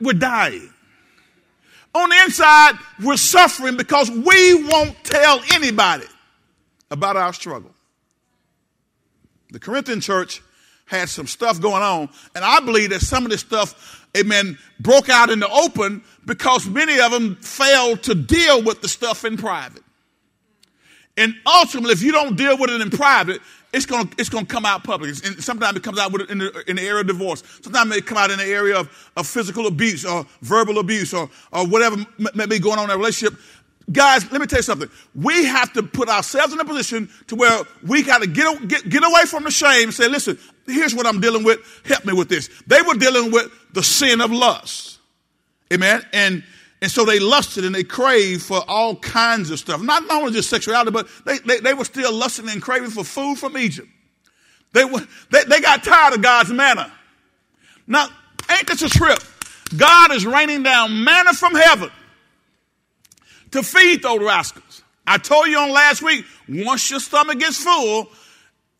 [0.00, 0.72] we're dying.
[1.94, 6.06] On the inside, we're suffering because we won't tell anybody
[6.92, 7.72] about our struggle.
[9.50, 10.42] The Corinthian church
[10.86, 15.08] had some stuff going on, and I believe that some of this stuff, amen, broke
[15.08, 19.36] out in the open because many of them failed to deal with the stuff in
[19.36, 19.82] private.
[21.16, 23.40] And ultimately, if you don't deal with it in private,
[23.72, 25.10] it's going to it's gonna come out public.
[25.24, 27.42] And sometimes it comes out in the, in the area of divorce.
[27.62, 31.14] Sometimes it may come out in the area of, of physical abuse or verbal abuse
[31.14, 33.38] or, or whatever may be going on in a relationship.
[33.90, 34.88] Guys, let me tell you something.
[35.14, 38.88] We have to put ourselves in a position to where we got to get, get,
[38.88, 41.58] get away from the shame and say, listen, here's what I'm dealing with.
[41.84, 42.48] Help me with this.
[42.66, 44.98] They were dealing with the sin of lust.
[45.72, 46.04] Amen.
[46.12, 46.44] And
[46.82, 49.80] and so they lusted and they craved for all kinds of stuff.
[49.80, 53.38] Not only just sexuality, but they, they, they were still lusting and craving for food
[53.38, 53.88] from Egypt.
[54.72, 56.92] They, were, they, they got tired of God's manna.
[57.86, 58.08] Now,
[58.50, 59.20] ain't this a trip?
[59.76, 61.90] God is raining down manna from heaven
[63.52, 64.82] to feed those rascals.
[65.06, 68.08] I told you on last week, once your stomach gets full,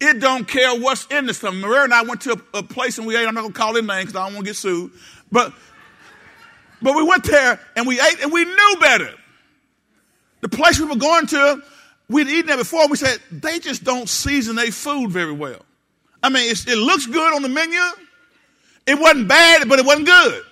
[0.00, 1.60] it don't care what's in the stomach.
[1.60, 3.26] Maria and I went to a, a place and we ate.
[3.26, 4.90] I'm not gonna call it name because I don't want to get sued.
[5.30, 5.52] But
[6.80, 9.10] but we went there and we ate and we knew better.
[10.40, 11.62] The place we were going to,
[12.08, 12.88] we'd eaten there before.
[12.88, 15.60] We said, they just don't season their food very well.
[16.20, 17.80] I mean, it looks good on the menu.
[18.86, 20.42] It wasn't bad, but it wasn't good.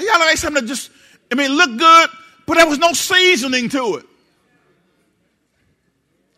[0.00, 0.90] Y'all ate something that just,
[1.32, 2.10] I mean, looked good,
[2.48, 4.06] but there was no seasoning to it.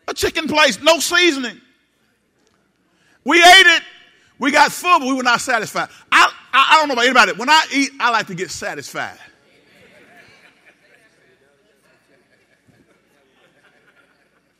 [0.09, 1.59] A chicken place, no seasoning.
[3.23, 3.83] We ate it.
[4.37, 5.87] We got full, but we were not satisfied.
[6.11, 7.31] I, I, I don't know about anybody.
[7.31, 9.17] When I eat, I like to get satisfied.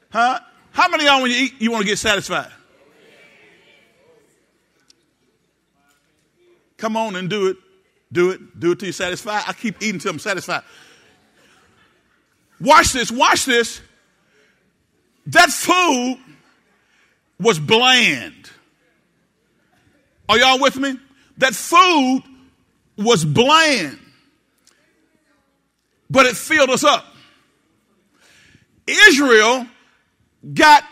[0.10, 0.40] Huh?
[0.72, 2.52] How many of y'all, when you eat, you want to get satisfied?
[6.78, 7.58] Come on and do it.
[8.10, 8.58] Do it.
[8.58, 9.44] Do it till you're satisfied.
[9.48, 10.64] I keep eating till I'm satisfied.
[12.62, 13.12] Watch this.
[13.12, 13.82] Watch this.
[15.28, 16.20] That food
[17.40, 18.50] was bland.
[20.30, 20.98] Are y'all with me?
[21.40, 22.24] That food
[22.98, 24.00] was bland,
[26.10, 27.06] but it filled us up.
[28.88, 29.66] Israel
[30.54, 30.84] got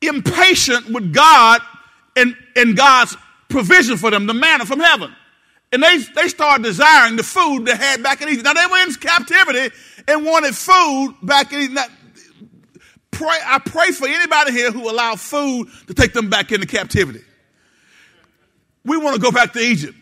[0.00, 1.60] impatient with God
[2.16, 3.16] and, and God's
[3.48, 5.14] provision for them, the manna from heaven.
[5.72, 8.44] And they, they started desiring the food they had back in Egypt.
[8.44, 9.74] Now they were in captivity
[10.08, 11.90] and wanted food back in Egypt.
[13.12, 17.20] Pray, I pray for anybody here who allow food to take them back into captivity.
[18.84, 19.96] We want to go back to Egypt.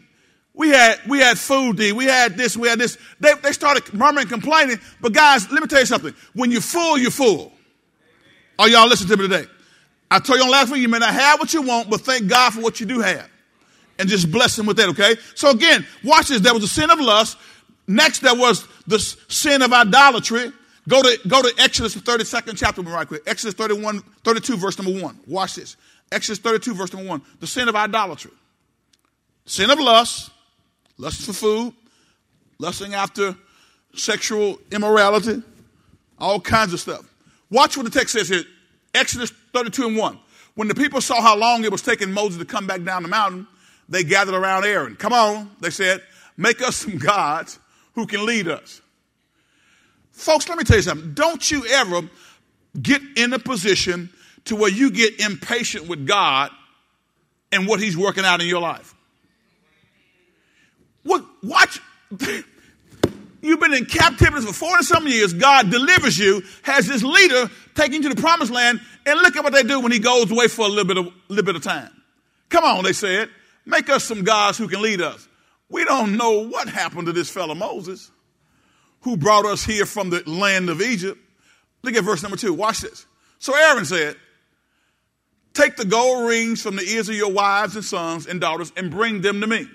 [0.54, 1.92] We had, we had food eat.
[1.92, 2.96] We had this, we had this.
[3.20, 4.78] They, they started murmuring, complaining.
[5.00, 6.14] But guys, let me tell you something.
[6.34, 7.52] When you're full, you're full.
[8.58, 9.48] Are y'all listening to me today?
[10.10, 12.26] I told you on last week, you may not have what you want, but thank
[12.26, 13.28] God for what you do have.
[13.98, 15.16] And just bless him with that, okay?
[15.34, 16.40] So again, watch this.
[16.40, 17.36] There was a sin of lust.
[17.86, 20.52] Next, there was the sin of idolatry.
[20.88, 23.22] Go to, go to Exodus, the 32nd chapter, right quick.
[23.26, 25.20] Exodus 31, 32, verse number 1.
[25.26, 25.76] Watch this.
[26.12, 27.22] Exodus 32, verse number 1.
[27.40, 28.30] The sin of idolatry.
[29.44, 30.30] Sin of lust,
[30.96, 31.74] lust for food,
[32.58, 33.34] lusting after
[33.94, 35.42] sexual immorality,
[36.18, 37.02] all kinds of stuff.
[37.50, 38.44] Watch what the text says here.
[38.94, 40.18] Exodus 32 and 1.
[40.54, 43.08] When the people saw how long it was taking Moses to come back down the
[43.08, 43.46] mountain,
[43.88, 44.96] they gathered around Aaron.
[44.96, 46.02] Come on, they said,
[46.36, 47.58] make us some gods
[47.94, 48.80] who can lead us.
[50.12, 51.14] Folks, let me tell you something.
[51.14, 52.02] Don't you ever
[52.80, 54.10] get in a position
[54.46, 56.50] to where you get impatient with God
[57.52, 58.94] and what He's working out in your life.
[61.02, 61.80] What, watch.
[63.40, 65.32] You've been in captivity for 40 some years.
[65.32, 69.44] God delivers you, has this leader taking you to the promised land, and look at
[69.44, 71.62] what they do when he goes away for a little bit of, little bit of
[71.62, 71.90] time.
[72.48, 73.28] Come on, they said.
[73.68, 75.28] Make us some gods who can lead us.
[75.68, 78.10] We don't know what happened to this fellow Moses
[79.02, 81.20] who brought us here from the land of Egypt.
[81.82, 82.54] Look at verse number two.
[82.54, 83.04] Watch this.
[83.38, 84.16] So Aaron said,
[85.52, 88.90] Take the gold rings from the ears of your wives and sons and daughters and
[88.90, 89.68] bring them to me.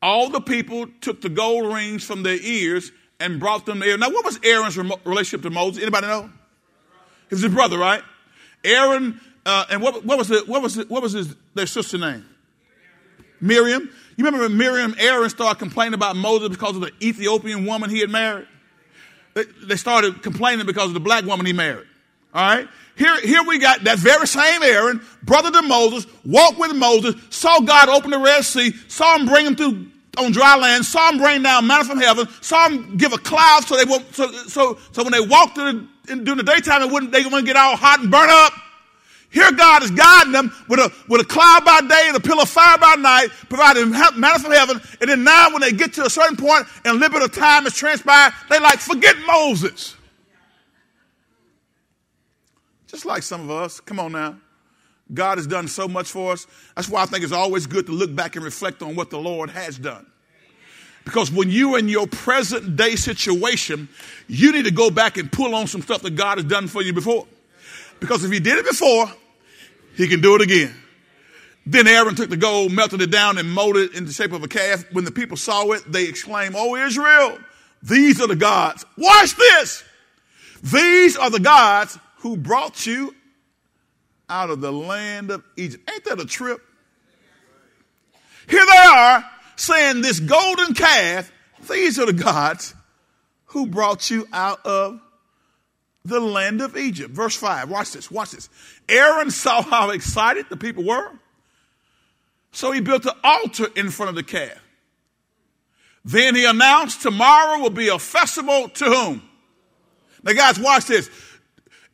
[0.00, 4.00] All the people took the gold rings from their ears and brought them to Aaron.
[4.00, 5.82] Now, what was Aaron's relationship to Moses?
[5.82, 6.30] Anybody know?
[7.28, 8.02] He was his brother, right?
[8.64, 11.98] Aaron, uh, and what, what was the, what was the, what was his, their sister
[11.98, 12.24] name?
[13.44, 13.82] Miriam.
[14.16, 18.00] You remember when Miriam, Aaron started complaining about Moses because of the Ethiopian woman he
[18.00, 18.46] had married?
[19.34, 21.86] They started complaining because of the black woman he married.
[22.32, 22.68] All right?
[22.96, 27.60] Here, here we got that very same Aaron, brother to Moses, walked with Moses, saw
[27.60, 31.18] God open the Red Sea, saw him bring him through on dry land, saw him
[31.18, 34.78] bring down manna from heaven, saw him give a cloud so they won't, so, so,
[34.92, 37.76] so when they walked the, in, during the daytime, they wouldn't, they wouldn't get all
[37.76, 38.52] hot and burn up.
[39.34, 42.42] Here God is guiding them with a, with a cloud by day and a pillar
[42.42, 44.80] of fire by night, providing manna from heaven.
[45.00, 47.34] And then now when they get to a certain point and a little bit of
[47.34, 49.96] time has transpired, they like, forget Moses.
[52.86, 53.80] Just like some of us.
[53.80, 54.36] Come on now.
[55.12, 56.46] God has done so much for us.
[56.76, 59.18] That's why I think it's always good to look back and reflect on what the
[59.18, 60.06] Lord has done.
[61.04, 63.88] Because when you're in your present day situation,
[64.28, 66.82] you need to go back and pull on some stuff that God has done for
[66.82, 67.26] you before.
[67.98, 69.12] Because if He did it before,
[69.96, 70.74] He can do it again.
[71.66, 74.42] Then Aaron took the gold, melted it down, and molded it in the shape of
[74.42, 74.84] a calf.
[74.92, 77.38] When the people saw it, they exclaimed, Oh, Israel,
[77.82, 78.84] these are the gods.
[78.98, 79.82] Watch this.
[80.62, 83.14] These are the gods who brought you
[84.28, 85.88] out of the land of Egypt.
[85.90, 86.60] Ain't that a trip?
[88.48, 89.24] Here they are
[89.56, 91.32] saying, This golden calf,
[91.68, 92.74] these are the gods
[93.46, 95.00] who brought you out of
[96.04, 97.10] the land of Egypt.
[97.10, 98.48] Verse 5, watch this, watch this.
[98.88, 101.10] Aaron saw how excited the people were,
[102.52, 104.60] so he built an altar in front of the calf.
[106.04, 109.22] Then he announced, Tomorrow will be a festival to whom?
[110.22, 111.08] Now, guys, watch this.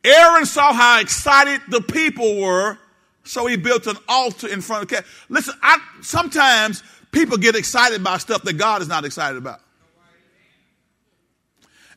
[0.03, 2.77] Aaron saw how excited the people were,
[3.23, 5.25] so he built an altar in front of the calf.
[5.29, 9.61] Listen, I, sometimes people get excited about stuff that God is not excited about.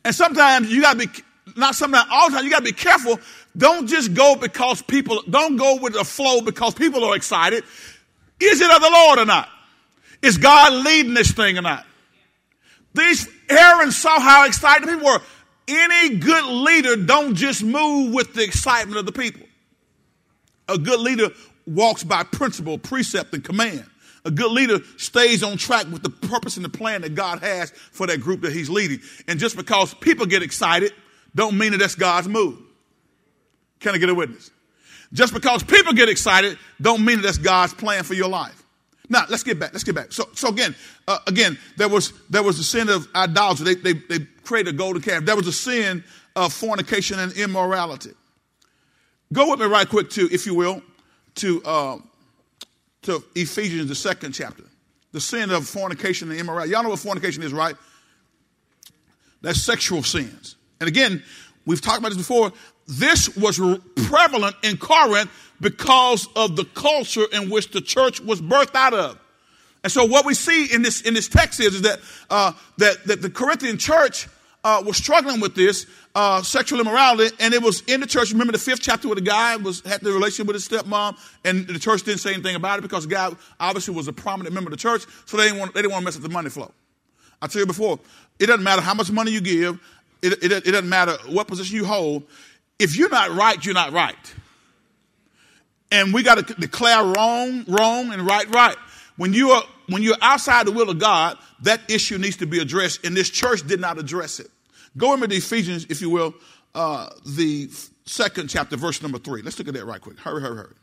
[0.05, 1.07] And sometimes you gotta be,
[1.57, 3.19] not sometimes, all the time, you gotta be careful.
[3.57, 7.65] Don't just go because people, don't go with the flow because people are excited.
[8.41, 9.49] Is it of the Lord or not?
[10.23, 11.87] Is God leading this thing or not?
[12.95, 15.21] These Aaron saw how excited people were.
[15.67, 19.47] Any good leader don't just move with the excitement of the people.
[20.69, 21.31] A good leader
[21.67, 23.85] walks by principle, precept, and command.
[24.25, 27.71] A good leader stays on track with the purpose and the plan that God has
[27.71, 29.01] for that group that he's leading.
[29.29, 30.93] And just because people get excited,
[31.35, 32.59] don't mean that that's God's move.
[33.81, 34.51] Can I get a witness?
[35.13, 38.63] Just because people get excited, don't mean that that's God's plan for your life.
[39.09, 39.73] Now let's get back.
[39.73, 40.13] Let's get back.
[40.13, 40.75] So, so again,
[41.07, 43.75] uh, again, there was there was the sin of idolatry.
[43.75, 45.25] They, they they created a golden calf.
[45.25, 46.03] There was a sin
[46.35, 48.13] of fornication and immorality.
[49.33, 50.83] Go with me right quick to, if you will,
[51.37, 51.99] to uh,
[53.03, 54.65] to Ephesians the second chapter.
[55.13, 56.73] The sin of fornication and immorality.
[56.73, 57.77] Y'all know what fornication is, right?
[59.43, 60.57] That's sexual sins.
[60.85, 61.23] And again,
[61.65, 62.53] we've talked about this before.
[62.87, 63.59] This was
[64.07, 65.31] prevalent in Corinth
[65.63, 69.19] because of the culture in which the church was birthed out of.
[69.83, 73.07] And so what we see in this in this text is, is that uh, that
[73.07, 74.29] that the Corinthian church
[74.63, 78.31] uh, was struggling with this uh, sexual immorality, and it was in the church.
[78.33, 81.17] Remember the fifth chapter where the guy was had the relationship with his stepmom,
[81.47, 84.55] and the church didn't say anything about it because the guy obviously was a prominent
[84.55, 86.29] member of the church, so they didn't want they didn't want to mess up the
[86.29, 86.71] money flow.
[87.41, 88.01] I tell you before,
[88.39, 89.79] it doesn't matter how much money you give,
[90.25, 92.25] it, it, it doesn't matter what position you hold.
[92.79, 94.35] If you're not right, you're not right.
[95.93, 98.77] And we got to declare wrong, wrong, and right, right.
[99.17, 102.59] When you are when you're outside the will of God, that issue needs to be
[102.59, 104.49] addressed, and this church did not address it.
[104.97, 106.35] Go into Ephesians, if you will,
[106.75, 107.69] uh, the
[108.07, 109.43] second chapter, verse number three.
[109.43, 110.19] Let's look at that right quick.
[110.19, 110.75] Hurry, hurry, hurry.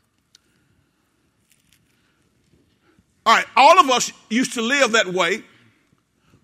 [3.26, 5.42] All right, all of us used to live that way,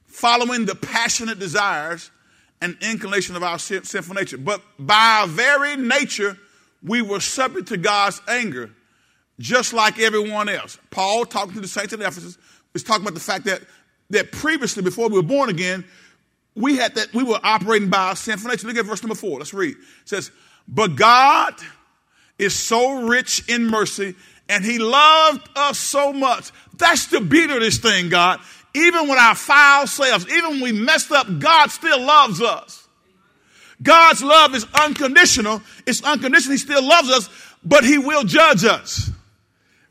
[0.07, 2.11] following the passionate desires
[2.61, 4.39] and inclination of our sinful nature.
[4.39, 6.37] But by our very nature,
[6.83, 8.71] we were subject to God's anger,
[9.39, 10.79] just like everyone else.
[10.91, 12.39] Paul, talking to the saints in Ephesus,
[12.73, 13.63] was talking about the fact that,
[14.11, 15.85] that previously, before we were born again,
[16.55, 18.67] we had that we were operating by our sinful nature.
[18.67, 19.39] Look at verse number four.
[19.39, 19.77] Let's read.
[19.77, 20.31] It says,
[20.67, 21.55] But God
[22.39, 24.15] is so rich in mercy,
[24.49, 26.51] and He loved us so much.
[26.77, 28.41] That's the beauty of this thing, God.
[28.75, 32.87] Even when our foul selves, even when we messed up, God still loves us.
[33.83, 35.62] God's love is unconditional.
[35.87, 36.53] It's unconditional.
[36.53, 37.31] He still loves us,
[37.64, 39.11] but He will judge us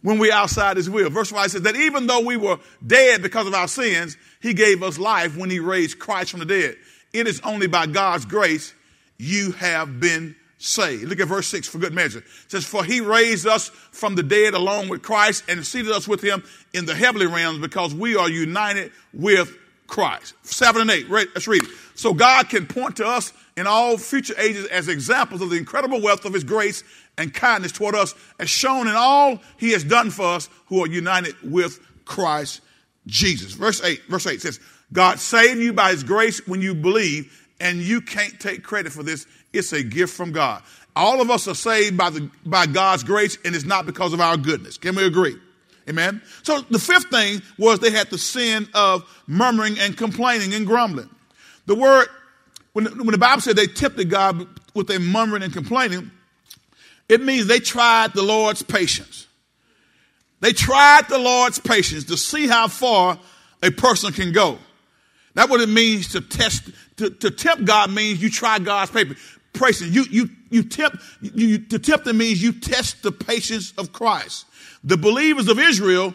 [0.02, 1.10] when we're outside His will.
[1.10, 4.84] Verse 5 says that even though we were dead because of our sins, He gave
[4.84, 6.76] us life when He raised Christ from the dead.
[7.14, 8.74] It is only by God's grace
[9.18, 11.04] you have been saved.
[11.04, 12.20] Look at verse 6 for good measure.
[12.20, 16.08] It says, For He raised us from the dead along with Christ and seated us
[16.08, 16.44] with Him
[16.74, 19.56] in the heavenly realms because we are united with
[19.88, 20.34] Christ.
[20.44, 21.10] 7 and 8.
[21.10, 21.70] Let's read it.
[21.96, 26.02] So God can point to us in all future ages as examples of the incredible
[26.02, 26.84] wealth of his grace
[27.18, 30.88] and kindness toward us, as shown in all he has done for us who are
[30.88, 32.62] united with Christ
[33.08, 33.54] Jesus.
[33.54, 34.60] Verse 8, verse 8 says,
[34.94, 39.04] God saved you by his grace when you believe, and you can't take credit for
[39.04, 39.26] this.
[39.54, 40.62] It's a gift from God.
[40.96, 44.22] All of us are saved by, the, by God's grace, and it's not because of
[44.22, 44.78] our goodness.
[44.78, 45.36] Can we agree?
[45.88, 46.22] Amen.
[46.44, 51.10] So the fifth thing was they had the sin of murmuring and complaining and grumbling.
[51.66, 52.08] The word
[52.78, 56.12] when, when the Bible said they tempted God with their murmuring and complaining,
[57.10, 59.26] it means they tried the Lord's patience.
[60.42, 63.18] They tried the Lord's patience to see how far
[63.64, 64.60] a person can go.
[65.34, 69.18] That's what it means to test, to, to tempt God means you try God's patience.
[69.60, 74.46] You, you, you tempt, you, to tempt them means you test the patience of Christ.
[74.84, 76.14] The believers of Israel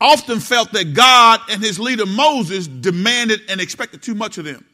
[0.00, 4.64] often felt that God and his leader Moses demanded and expected too much of them.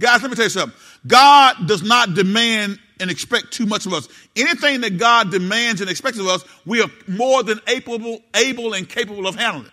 [0.00, 0.78] Guys, let me tell you something.
[1.06, 4.08] God does not demand and expect too much of us.
[4.36, 8.88] Anything that God demands and expects of us, we are more than able, able and
[8.88, 9.70] capable of handling.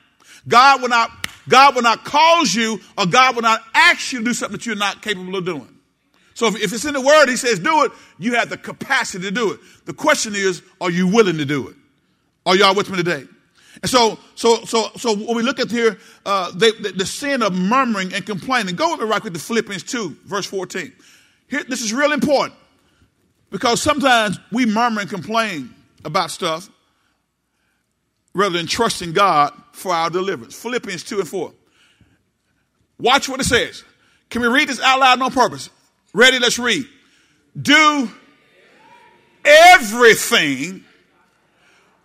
[0.47, 1.09] God will not,
[1.47, 4.65] God will not cause you or God will not ask you to do something that
[4.65, 5.74] you're not capable of doing.
[6.35, 9.23] So if, if it's in the word, he says do it, you have the capacity
[9.23, 9.59] to do it.
[9.85, 11.75] The question is, are you willing to do it?
[12.45, 13.25] Are y'all with me today?
[13.81, 17.41] And so, so, so, so when we look at here, uh, they, the, the, sin
[17.41, 18.75] of murmuring and complaining.
[18.75, 20.93] Go with me right with the Philippians 2, verse 14.
[21.49, 22.57] Here, this is real important
[23.49, 25.73] because sometimes we murmur and complain
[26.03, 26.69] about stuff
[28.33, 30.55] rather than trusting God for our deliverance.
[30.55, 31.53] Philippians 2 and 4.
[32.99, 33.83] Watch what it says.
[34.29, 35.69] Can we read this out loud on purpose?
[36.15, 36.39] Ready?
[36.39, 36.85] Let's read.
[37.61, 38.09] Do
[39.43, 40.85] everything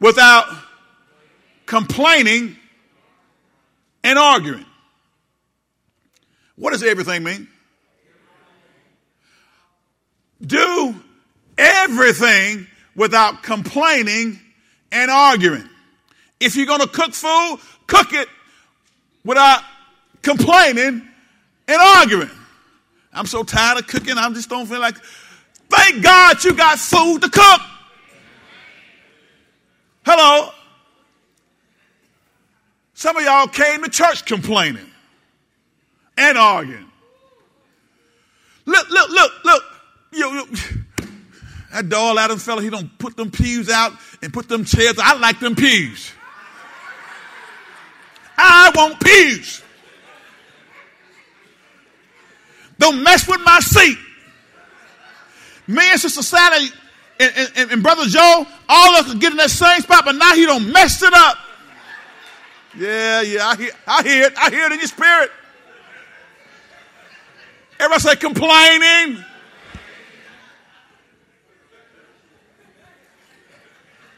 [0.01, 0.47] without
[1.67, 2.57] complaining,
[4.03, 4.67] and arguing.
[6.57, 7.47] What does everything mean?
[10.45, 10.97] Do
[11.57, 14.41] everything without complaining
[14.91, 15.69] and arguing.
[16.41, 18.27] If you're going to cook food, cook it
[19.25, 19.63] without
[20.23, 21.07] complaining
[21.69, 22.31] and arguing.
[23.13, 24.97] I'm so tired of cooking, I just don't feel like.
[25.69, 27.61] Thank God you got food to cook.
[30.05, 30.51] Hello.
[32.95, 34.91] Some of y'all came to church complaining
[36.19, 36.91] and arguing.
[38.67, 39.63] Look, look, look, look.
[40.13, 40.47] You, you,
[41.73, 43.93] that doll Adam fella, he don't put them pews out
[44.23, 44.99] and put them chairs.
[44.99, 46.13] I like them pews.
[48.37, 49.63] I want pews.
[52.81, 53.99] Don't mess with my seat.
[55.67, 56.69] Me and Sister Sally
[57.21, 60.35] and, and, and Brother Joe, all of us get in that same spot, but now
[60.35, 61.37] he don't mess it up.
[62.75, 64.33] Yeah, yeah, I hear, I hear it.
[64.39, 65.31] I hear it in your spirit.
[67.79, 69.25] Everybody say complaining.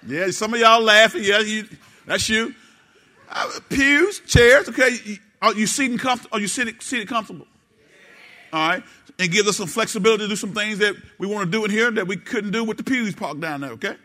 [0.06, 1.24] Yeah, some of y'all laughing.
[1.24, 1.66] Yeah, you,
[2.06, 2.54] that's you.
[3.28, 4.68] Uh, pews, chairs.
[4.68, 6.36] Okay, are you seating comfortable?
[6.36, 7.46] Are you sitting comfortable?
[8.52, 8.82] All right,
[9.18, 11.70] and give us some flexibility to do some things that we want to do in
[11.70, 13.70] here that we couldn't do with the pews parked down there.
[13.72, 13.96] Okay,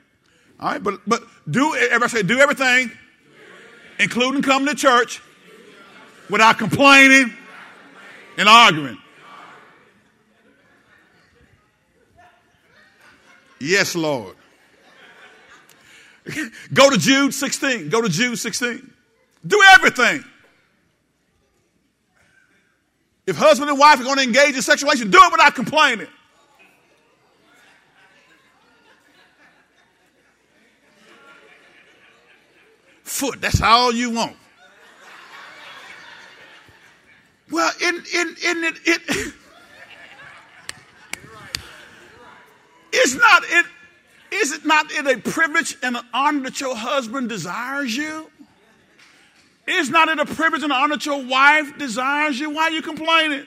[0.59, 2.91] all right, but but do everybody say do everything,
[3.99, 5.21] including coming to church,
[6.29, 7.33] without complaining
[8.37, 8.97] and arguing.
[13.59, 14.35] Yes, Lord.
[16.73, 17.89] Go to Jude 16.
[17.89, 18.93] Go to Jude 16.
[19.45, 20.23] Do everything.
[23.27, 26.07] If husband and wife are going to engage in sexual relations, do it without complaining.
[33.03, 34.37] Foot, that's all you want.
[37.51, 39.33] Well, in in in it, it
[42.93, 43.65] it's not it
[44.31, 48.29] is it not it a privilege and an honor that your husband desires you?
[49.67, 52.49] Is not it a privilege and an honor that your wife desires you?
[52.49, 53.45] Why are you complaining?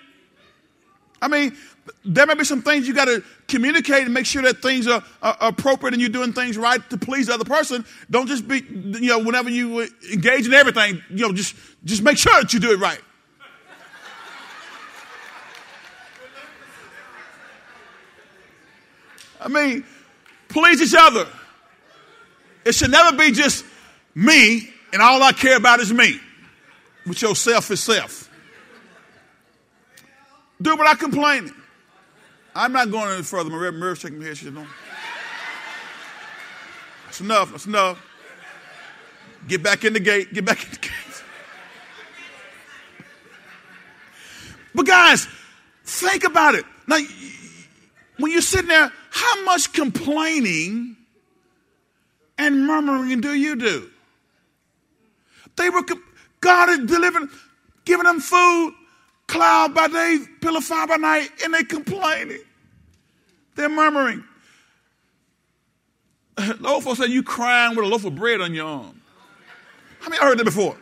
[1.22, 1.56] I mean,
[2.04, 5.02] there may be some things you got to communicate and make sure that things are,
[5.22, 7.84] are, appropriate and you're doing things right to please the other person.
[8.10, 12.18] Don't just be, you know, whenever you engage in everything, you know, just just make
[12.18, 13.00] sure that you do it right.
[19.40, 19.84] I mean,
[20.48, 21.26] please each other.
[22.64, 23.64] It should never be just
[24.14, 26.20] me and all I care about is me
[27.06, 28.30] with your selfish self.
[30.60, 31.54] Do it without complaining.
[32.54, 33.50] I'm not going any further.
[33.50, 34.36] My Murph's shaking my head.
[34.36, 34.66] She's no.
[37.06, 37.50] That's enough.
[37.52, 38.06] That's enough.
[39.48, 40.32] Get back in the gate.
[40.32, 40.92] Get back in the gate.
[44.74, 45.26] But guys,
[45.84, 46.64] think about it.
[46.86, 46.98] Now,
[48.18, 50.96] when you're sitting there, how much complaining
[52.38, 53.90] and murmuring do you do?
[55.60, 55.82] They were,
[56.40, 57.28] God had delivered,
[57.84, 58.72] giving them food,
[59.26, 62.40] cloud by day, pillar fire by night, and they complaining.
[63.56, 64.24] They're murmuring.
[66.36, 69.02] The old folks say you crying with a loaf of bread on your arm.
[70.00, 70.74] How many heard that before?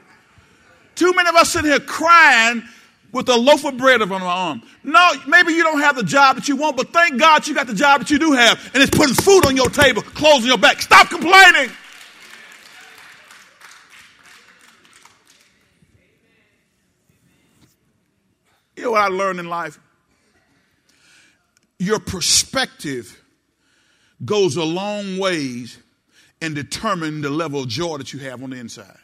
[0.95, 2.63] Too many of us sitting here crying
[3.11, 4.63] with a loaf of bread on our arm.
[4.85, 7.67] No, maybe you don't have the job that you want, but thank God you got
[7.67, 10.47] the job that you do have, and it's putting food on your table, clothes on
[10.47, 10.81] your back.
[10.81, 11.71] Stop complaining.
[18.79, 19.79] You know what I learned in life?
[21.79, 23.23] Your perspective
[24.25, 25.79] goes a long ways
[26.41, 28.99] in determining the level of joy that you have on the inside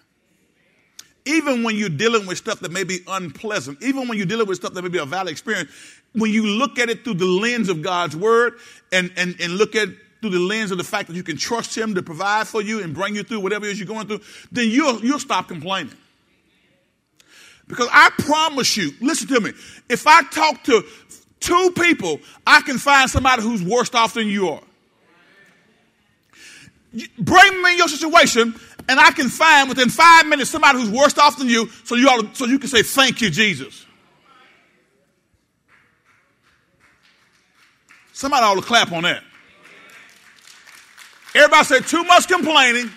[1.26, 4.56] even when you're dealing with stuff that may be unpleasant, even when you're dealing with
[4.56, 5.70] stuff that may be a valid experience,
[6.12, 8.54] when you look at it through the lens of God's word
[8.92, 9.88] and, and, and look at
[10.20, 12.82] through the lens of the fact that you can trust him to provide for you
[12.82, 14.20] and bring you through whatever it is you're going through,
[14.52, 15.92] then you'll, you'll stop complaining.
[17.66, 19.52] Because I promise you, listen to me,
[19.88, 20.84] if I talk to
[21.40, 24.62] two people, I can find somebody who's worse off than you are.
[27.18, 28.54] Bring me your situation,
[28.88, 32.08] and I can find within five minutes somebody who's worse off than you, so you
[32.08, 33.84] ought to, so you can say, "Thank you, Jesus."
[38.12, 39.24] Somebody ought to clap on that.
[41.34, 42.92] Everybody say, "Too much complaining,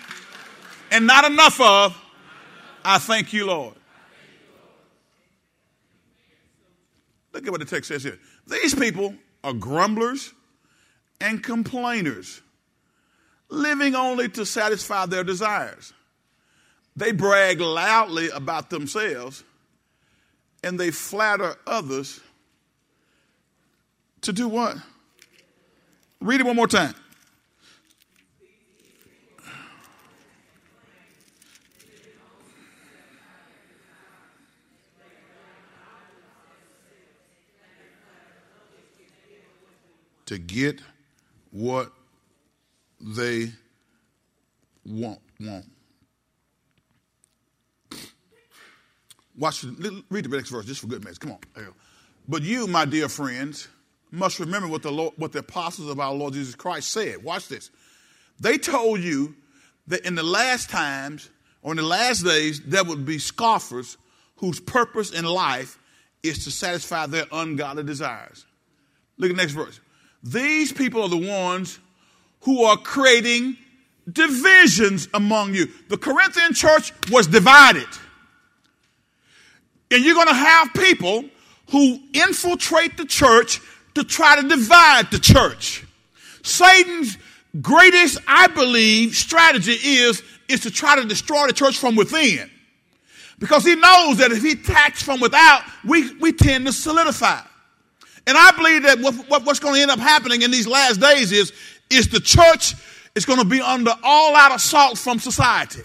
[0.92, 1.96] and not enough of."
[2.84, 3.77] I thank you, Lord.
[7.38, 8.18] Look at what the text says here.
[8.48, 9.14] These people
[9.44, 10.34] are grumblers
[11.20, 12.42] and complainers
[13.48, 15.92] living only to satisfy their desires.
[16.96, 19.44] They brag loudly about themselves
[20.64, 22.18] and they flatter others
[24.22, 24.76] to do what?
[26.20, 26.96] Read it one more time.
[40.28, 40.82] To get
[41.52, 41.90] what
[43.00, 43.50] they
[44.84, 45.20] want.
[45.40, 45.64] want.
[49.38, 51.16] Watch, read the next verse just for good measure.
[51.18, 51.38] Come on.
[52.28, 53.68] But you, my dear friends,
[54.10, 57.24] must remember what the, Lord, what the apostles of our Lord Jesus Christ said.
[57.24, 57.70] Watch this.
[58.38, 59.34] They told you
[59.86, 61.30] that in the last times
[61.62, 63.96] or in the last days, there would be scoffers
[64.36, 65.78] whose purpose in life
[66.22, 68.44] is to satisfy their ungodly desires.
[69.16, 69.80] Look at the next verse.
[70.22, 71.78] These people are the ones
[72.42, 73.56] who are creating
[74.10, 75.68] divisions among you.
[75.88, 77.86] The Corinthian church was divided.
[79.90, 81.24] And you're going to have people
[81.70, 83.60] who infiltrate the church
[83.94, 85.84] to try to divide the church.
[86.42, 87.18] Satan's
[87.60, 92.50] greatest, I believe, strategy is, is to try to destroy the church from within.
[93.38, 97.40] Because he knows that if he attacks from without, we, we tend to solidify.
[98.28, 101.00] And I believe that what, what, what's going to end up happening in these last
[101.00, 101.50] days is,
[101.88, 102.74] is the church
[103.14, 105.80] is going to be under all out assault from society.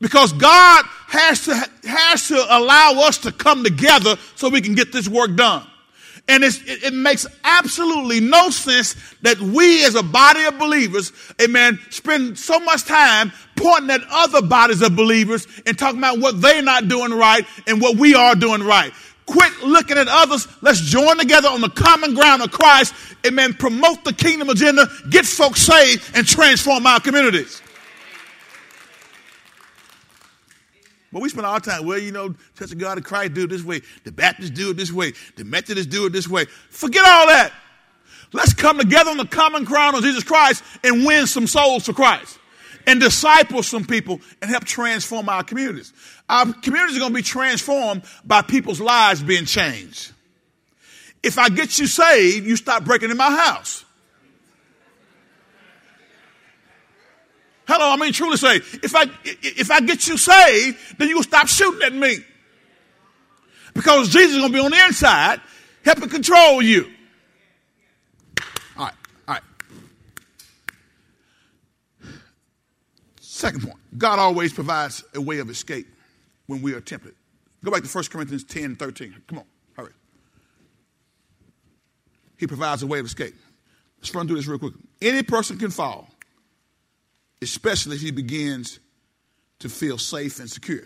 [0.00, 1.54] Because God has to,
[1.86, 5.66] has to allow us to come together so we can get this work done.
[6.26, 11.78] And it, it, makes absolutely no sense that we as a body of believers, amen,
[11.90, 16.62] spend so much time pointing at other bodies of believers and talking about what they're
[16.62, 18.94] not doing right and what we are doing right.
[19.26, 20.46] Quit looking at others.
[20.60, 22.94] Let's join together on the common ground of Christ.
[23.26, 23.54] Amen.
[23.54, 27.62] Promote the kingdom agenda, get folks saved, and transform our communities.
[31.10, 33.50] But we spend our time, well, you know, Church of God in Christ do it
[33.50, 33.80] this way.
[34.02, 35.12] The Baptists do it this way.
[35.36, 36.46] The Methodists do it this way.
[36.70, 37.52] Forget all that.
[38.32, 41.92] Let's come together on the common ground of Jesus Christ and win some souls for
[41.92, 42.40] Christ
[42.86, 45.92] and disciple some people and help transform our communities.
[46.28, 50.12] Our communities are going to be transformed by people's lives being changed.
[51.22, 53.84] If I get you saved, you stop breaking in my house.
[57.66, 61.22] Hello, I mean truly say, if I if I get you saved, then you will
[61.22, 62.18] stop shooting at me.
[63.72, 65.40] Because Jesus is gonna be on the inside,
[65.82, 66.90] helping control you.
[68.76, 68.94] All right,
[69.26, 69.42] all right.
[73.44, 75.86] Second point, God always provides a way of escape
[76.46, 77.14] when we are tempted.
[77.62, 79.22] Go back to 1 Corinthians 10 13.
[79.26, 79.44] Come on,
[79.76, 79.92] hurry.
[82.38, 83.34] He provides a way of escape.
[83.98, 84.74] Let's run through this real quick.
[85.02, 86.08] Any person can fall
[87.44, 88.80] especially if he begins
[89.60, 90.82] to feel safe and secure.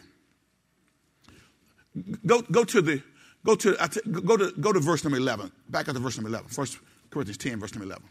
[2.26, 3.02] Go, go to the
[3.44, 3.76] go to
[4.24, 6.68] go to go to verse number 11 back up to verse number 11 1
[7.10, 8.04] corinthians 10 verse number 11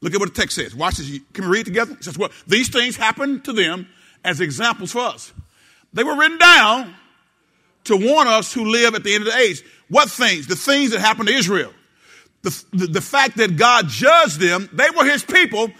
[0.00, 2.30] look at what the text says watch this can we read together it says well
[2.46, 3.86] these things happened to them
[4.24, 5.32] as examples for us
[5.92, 6.94] they were written down
[7.84, 10.90] to warn us who live at the end of the age what things the things
[10.90, 11.72] that happened to israel
[12.42, 15.70] the, the, the fact that god judged them they were his people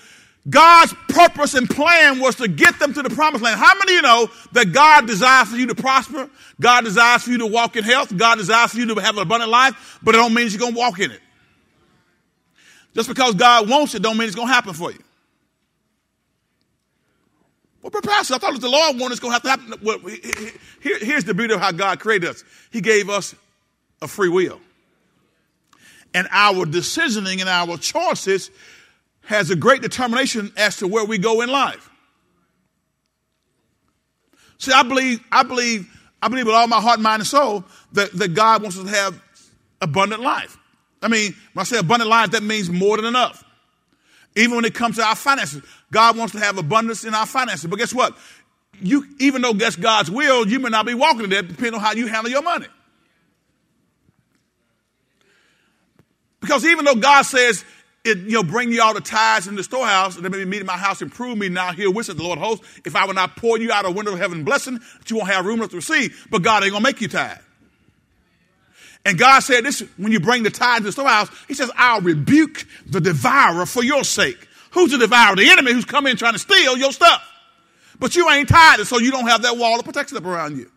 [0.49, 3.61] God's purpose and plan was to get them to the promised land.
[3.61, 6.31] How many of you know that God desires for you to prosper?
[6.59, 8.17] God desires for you to walk in health.
[8.17, 10.73] God desires for you to have an abundant life, but it don't mean you're going
[10.73, 11.21] to walk in it.
[12.95, 14.99] Just because God wants it don't mean it's going to happen for you.
[17.83, 19.75] Well, but Pastor, I thought if the Lord wanted it's going to have to happen.
[19.83, 19.99] Well,
[20.81, 22.45] here, here's the beauty of how God created us.
[22.71, 23.35] He gave us
[24.03, 24.61] a free will.
[26.13, 28.51] And our decisioning and our choices
[29.23, 31.89] has a great determination as to where we go in life.
[34.59, 35.89] See, I believe, I believe,
[36.21, 38.91] I believe with all my heart, mind, and soul that, that God wants us to
[38.91, 39.23] have
[39.81, 40.59] abundant life.
[41.03, 43.45] I mean, when I say abundant life, that means more than enough.
[44.37, 47.69] Even when it comes to our finances, God wants to have abundance in our finances.
[47.69, 48.17] But guess what?
[48.81, 51.81] You, even though that's God's will, you may not be walking in that depending on
[51.81, 52.67] how you handle your money.
[56.41, 57.65] Because even though God says
[58.05, 60.61] it, you know, bring you all the tithes in the storehouse, and then maybe meet
[60.61, 63.15] in my house and prove me now here, is the Lord hosts, if I will
[63.15, 65.71] not pour you out a window of heaven blessing, that you won't have room enough
[65.71, 67.39] to receive, but God ain't gonna make you tithe.
[69.05, 72.01] And God said this when you bring the tithe to the storehouse, He says, I'll
[72.01, 74.49] rebuke the devourer for your sake.
[74.73, 75.37] Who's the devourer?
[75.37, 77.27] The enemy who's come in trying to steal your stuff.
[77.99, 80.71] But you ain't tithing, so you don't have that wall of protection up around you.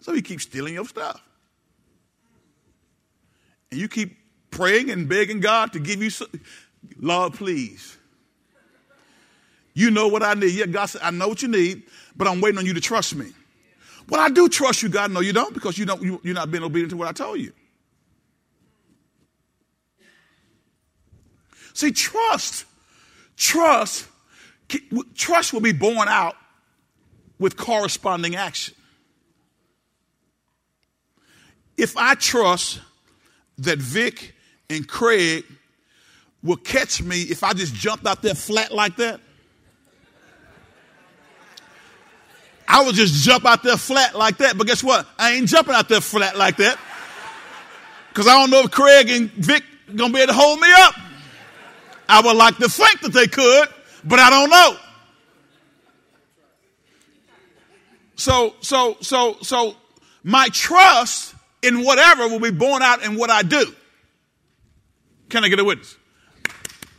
[0.00, 1.22] So he keeps stealing your stuff.
[3.70, 4.16] And you keep
[4.50, 6.28] praying and begging God to give you, some,
[6.98, 7.96] Lord, please.
[9.72, 10.52] You know what I need.
[10.52, 11.84] Yeah, God said, I know what you need,
[12.16, 13.32] but I'm waiting on you to trust me.
[14.08, 15.10] Well, I do trust you, God.
[15.10, 17.38] No, you don't, because you don't, you, you're not being obedient to what I told
[17.40, 17.52] you.
[21.72, 22.66] See, trust,
[23.36, 24.06] trust,
[25.14, 26.36] trust will be borne out
[27.38, 28.74] with corresponding action.
[31.76, 32.80] If I trust
[33.58, 34.34] that Vic
[34.70, 35.44] and Craig
[36.42, 39.20] will catch me if I just jumped out there flat like that.
[42.74, 44.58] I would just jump out there flat like that.
[44.58, 45.06] But guess what?
[45.16, 46.76] I ain't jumping out there flat like that.
[48.08, 50.96] Because I don't know if Craig and Vic to be able to hold me up.
[52.08, 53.68] I would like to think that they could,
[54.02, 54.76] but I don't know.
[58.16, 59.76] So, so, so, so
[60.24, 63.72] my trust in whatever will be borne out in what I do.
[65.28, 65.96] Can I get a witness?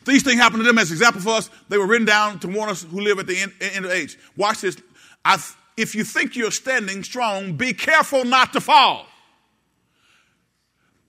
[0.05, 1.49] These things happened to them as example for us.
[1.67, 4.17] They were written down to warn us who live at the end, end of age.
[4.37, 4.77] Watch this.
[5.25, 5.37] I,
[5.77, 9.07] if you think you're standing strong, be careful not to fall.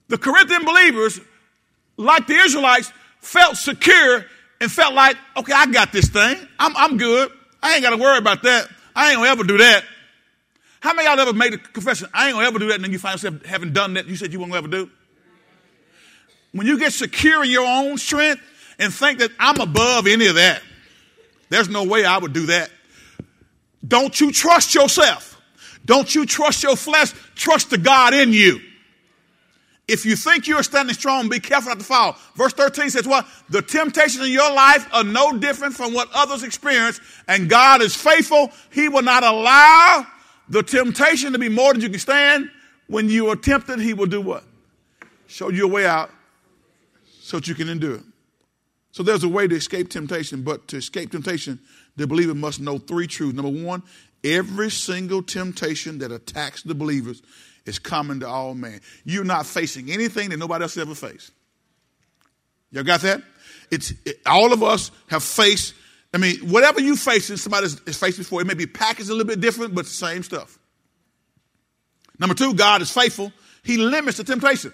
[0.09, 1.21] The Corinthian believers,
[1.97, 4.25] like the Israelites, felt secure
[4.61, 6.37] and felt like, okay, I got this thing.
[6.59, 7.31] I'm, I'm good.
[7.63, 8.69] I ain't got to worry about that.
[8.95, 9.85] I ain't gonna ever do that.
[10.81, 12.09] How many y'all ever made a confession?
[12.15, 14.17] I ain't gonna ever do that, and then you find yourself having done that you
[14.17, 14.91] said you won't ever do?
[16.53, 18.41] When you get secure in your own strength
[18.79, 20.63] and think that I'm above any of that,
[21.51, 22.71] there's no way I would do that.
[23.87, 25.41] Don't you trust yourself.
[25.85, 27.13] Don't you trust your flesh.
[27.35, 28.61] Trust the God in you.
[29.89, 32.17] If you think you're standing strong, be careful not to fall.
[32.35, 33.27] Verse 13 says what?
[33.51, 37.95] The temptations in your life are no different from what others experience, and God is
[37.95, 38.51] faithful.
[38.73, 40.05] He will not allow
[40.49, 42.51] the temptation to be more than you can stand.
[42.89, 44.43] When you are tempted, He will do what?
[45.29, 46.11] Show you a way out
[47.21, 48.01] so that you can endure.
[48.91, 51.61] So there's a way to escape temptation, but to escape temptation,
[51.97, 53.35] the believer must know three truths.
[53.35, 53.83] Number one,
[54.23, 57.23] every single temptation that attacks the believers
[57.65, 58.81] is common to all men.
[59.05, 61.33] You're not facing anything that nobody else ever faced.
[62.71, 63.23] Y'all got that?
[63.71, 65.75] It's it, all of us have faced.
[66.15, 69.13] I mean, whatever you face and somebody has faced before, it may be packaged a
[69.13, 70.59] little bit different, but the same stuff.
[72.19, 73.33] Number two, God is faithful.
[73.63, 74.73] He limits the temptation.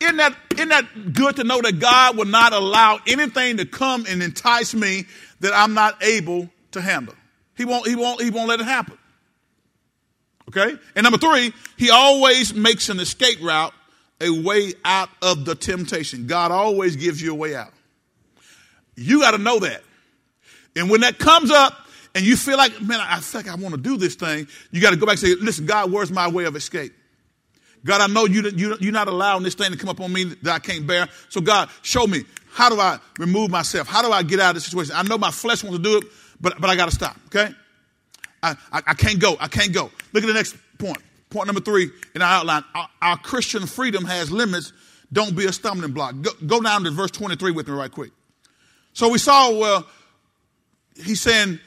[0.00, 4.04] Isn't that, isn't that good to know that God will not allow anything to come
[4.08, 5.04] and entice me
[5.40, 7.14] that I'm not able to handle?
[7.56, 8.98] He won't, he won't, he won't let it happen.
[10.48, 10.76] Okay?
[10.94, 13.72] And number three, he always makes an escape route,
[14.20, 16.26] a way out of the temptation.
[16.26, 17.72] God always gives you a way out.
[18.96, 19.82] You got to know that.
[20.76, 23.80] And when that comes up and you feel like, man, I like I want to
[23.80, 26.44] do this thing, you got to go back and say, listen, God, where's my way
[26.44, 26.92] of escape?
[27.84, 30.24] God, I know you, you, you're not allowing this thing to come up on me
[30.24, 31.08] that I can't bear.
[31.28, 33.88] So, God, show me how do I remove myself?
[33.88, 34.94] How do I get out of this situation?
[34.94, 36.04] I know my flesh wants to do it,
[36.42, 37.54] but, but I got to stop, okay?
[38.42, 39.36] I, I, I, can't go.
[39.40, 39.90] I can't go.
[40.12, 40.98] Look at the next point.
[41.30, 42.64] Point number three in our outline.
[42.74, 44.72] Our, our Christian freedom has limits.
[45.12, 46.14] Don't be a stumbling block.
[46.20, 48.10] Go, go, down to verse 23 with me right quick.
[48.92, 49.86] So we saw, well,
[50.96, 51.60] he's saying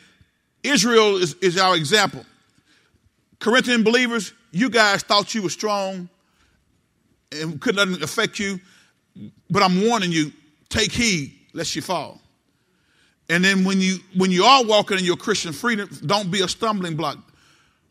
[0.63, 2.25] Israel is, is our example.
[3.39, 6.09] Corinthian believers, you guys thought you were strong
[7.31, 8.59] and couldn't affect you,
[9.49, 10.31] but I'm warning you,
[10.69, 12.19] take heed lest you fall.
[13.29, 16.47] And then when you when you are walking in your Christian freedom, don't be a
[16.47, 17.17] stumbling block.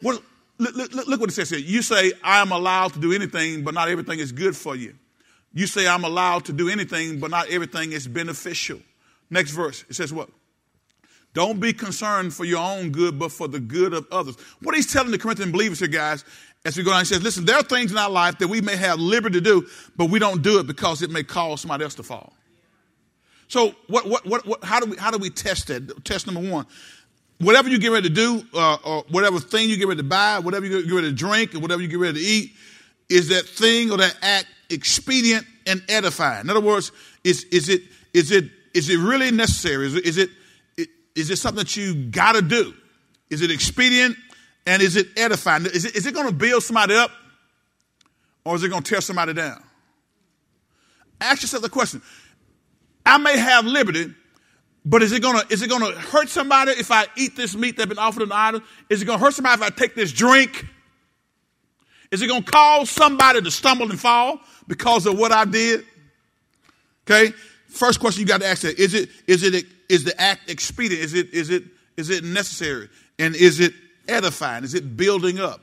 [0.01, 0.23] What,
[0.59, 1.59] look, look, look what it says here.
[1.59, 4.95] You say, I am allowed to do anything, but not everything is good for you.
[5.53, 8.81] You say, I'm allowed to do anything, but not everything is beneficial.
[9.31, 10.29] Next verse, it says what?
[11.33, 14.37] Don't be concerned for your own good, but for the good of others.
[14.63, 16.25] What he's telling the Corinthian believers here, guys,
[16.65, 18.61] as we go on, he says, listen, there are things in our life that we
[18.61, 19.67] may have liberty to do,
[19.97, 22.33] but we don't do it because it may cause somebody else to fall.
[23.49, 26.05] So what, what, what, what, how do we, how do we test that?
[26.05, 26.67] Test number one.
[27.39, 30.39] Whatever you get ready to do, uh, or whatever thing you get ready to buy,
[30.39, 32.53] whatever you get ready to drink, or whatever you get ready to eat,
[33.09, 36.43] is that thing or that act expedient and edifying?
[36.43, 36.93] In other words,
[37.23, 37.83] is, is it,
[38.13, 39.87] is it, is it really necessary?
[39.87, 40.31] Is it, is it,
[41.15, 42.75] is it something that you gotta do?
[43.31, 44.17] Is it expedient
[44.67, 45.67] and is it edifying?
[45.67, 47.11] Is it, is it gonna build somebody up
[48.45, 49.63] or is it gonna tear somebody down?
[51.21, 52.03] Ask yourself the question
[53.07, 54.15] I may have liberty,
[54.85, 57.89] but is it gonna is it gonna hurt somebody if I eat this meat that's
[57.89, 58.61] been offered an idol?
[58.89, 60.67] Is it gonna hurt somebody if I take this drink?
[62.11, 65.85] Is it gonna cause somebody to stumble and fall because of what I did?
[67.09, 67.35] Okay.
[67.69, 71.03] First question you got to ask that is it is it is the act expedient?
[71.03, 71.65] Is it is it
[71.97, 72.89] is it necessary?
[73.19, 73.75] And is it
[74.09, 74.65] edifying?
[74.65, 75.61] Is it building up?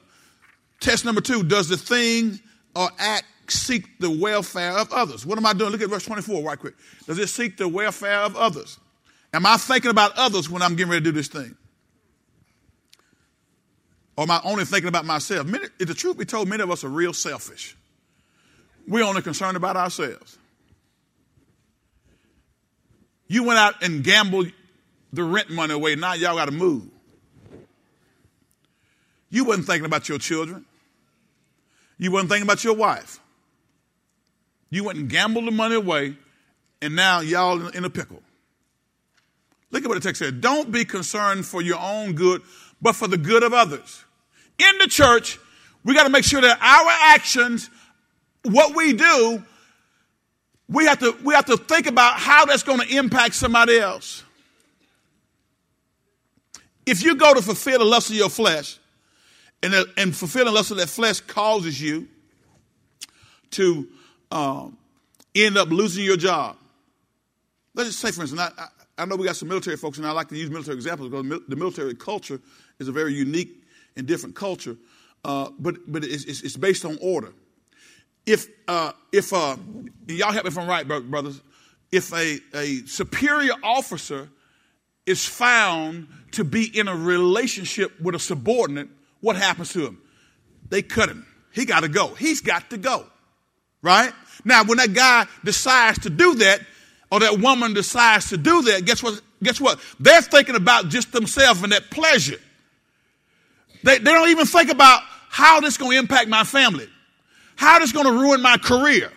[0.81, 2.39] Test number two: Does the thing
[2.75, 5.25] or act seek the welfare of others.
[5.25, 5.71] What am I doing?
[5.71, 6.75] Look at verse 24 right quick.
[7.05, 8.79] Does it seek the welfare of others?
[9.33, 11.55] Am I thinking about others when I'm getting ready to do this thing?
[14.17, 15.47] Or am I only thinking about myself?
[15.47, 17.77] Many, if the truth be told, many of us are real selfish.
[18.87, 20.37] We're only concerned about ourselves.
[23.27, 24.51] You went out and gambled
[25.13, 25.95] the rent money away.
[25.95, 26.83] Now y'all got to move.
[29.29, 30.65] You wasn't thinking about your children.
[31.97, 33.20] You wasn't thinking about your wife.
[34.71, 36.15] You went and gambled the money away,
[36.81, 38.23] and now y'all in a pickle.
[39.69, 40.41] Look at what the text said.
[40.41, 42.41] Don't be concerned for your own good,
[42.81, 44.03] but for the good of others.
[44.57, 45.39] in the church,
[45.83, 47.69] we got to make sure that our actions,
[48.43, 49.43] what we do,
[50.67, 54.23] we have to we have to think about how that's going to impact somebody else.
[56.85, 58.79] If you go to fulfill the lust of your flesh,
[59.63, 62.07] and, and fulfilling the lust of that flesh causes you
[63.51, 63.87] to
[64.31, 64.77] um,
[65.35, 66.57] end up losing your job.
[67.73, 68.67] Let's just say, for instance, I, I,
[69.03, 71.41] I, know we got some military folks, and I like to use military examples because
[71.47, 72.39] the military culture
[72.79, 73.63] is a very unique
[73.95, 74.75] and different culture,
[75.23, 77.33] uh, but but it's, it's, based on order.
[78.25, 79.55] If uh, if uh,
[80.07, 81.41] y'all help me if I'm right, brothers,
[81.91, 84.29] if a, a superior officer
[85.05, 88.87] is found to be in a relationship with a subordinate,
[89.19, 90.01] what happens to him?
[90.69, 91.25] They cut him.
[91.51, 92.09] He got to go.
[92.09, 93.05] He's got to go.
[93.81, 94.13] Right?
[94.43, 96.61] Now, when that guy decides to do that,
[97.11, 99.21] or that woman decides to do that, guess what?
[99.43, 99.79] Guess what?
[99.99, 102.37] They're thinking about just themselves and that pleasure.
[103.83, 106.87] They, they don't even think about how this is going to impact my family,
[107.55, 109.11] how this is going to ruin my career,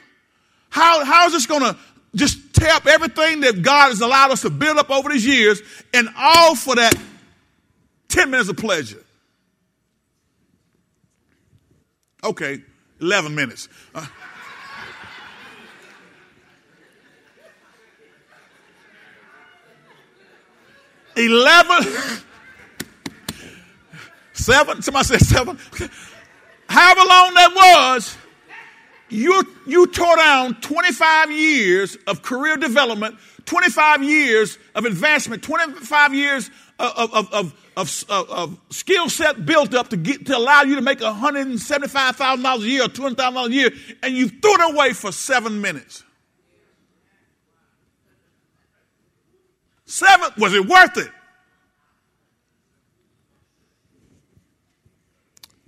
[0.71, 1.77] how, how is this going to
[2.15, 5.61] just tear up everything that God has allowed us to build up over these years,
[5.93, 6.95] and all for that
[8.09, 9.03] 10 minutes of pleasure.
[12.23, 12.63] Okay,
[13.01, 13.69] 11 minutes.
[13.95, 14.07] Uh,
[21.17, 22.23] 11,
[24.33, 25.59] seven, somebody said seven.
[26.69, 28.17] However long that was,
[29.09, 36.51] you, you tore down 25 years of career development, 25 years of advancement, 25 years
[36.79, 40.81] of, of, of, of, of skill set built up to get to allow you to
[40.81, 43.71] make $175,000 a year or $200,000 a year,
[44.03, 46.03] and you threw it away for seven minutes.
[49.95, 51.09] Seven, was it worth it?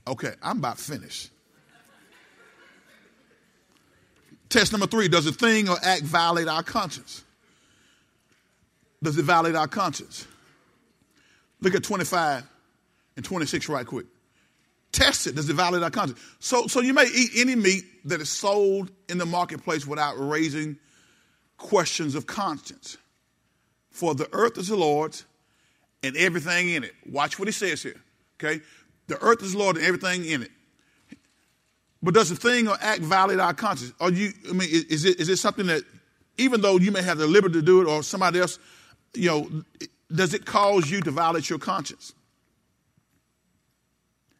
[0.05, 1.31] Okay, I'm about finished.
[4.49, 7.23] Test number three Does a thing or act violate our conscience?
[9.01, 10.27] Does it violate our conscience?
[11.61, 12.43] Look at 25
[13.15, 14.07] and 26 right quick.
[14.91, 15.37] Test it.
[15.37, 16.21] Does it violate our conscience?
[16.41, 20.79] So, so you may eat any meat that is sold in the marketplace without raising
[21.59, 22.99] questions of conscience.
[23.97, 25.25] For the earth is the Lord's
[26.03, 26.93] and everything in it.
[27.11, 27.99] Watch what he says here.
[28.39, 28.63] Okay?
[29.07, 30.51] The earth is the Lord and everything in it.
[32.03, 33.95] But does the thing or act violate our conscience?
[33.99, 35.83] Are you, I mean, is it, is it something that,
[36.37, 38.59] even though you may have the liberty to do it or somebody else,
[39.15, 39.63] you know,
[40.15, 42.13] does it cause you to violate your conscience?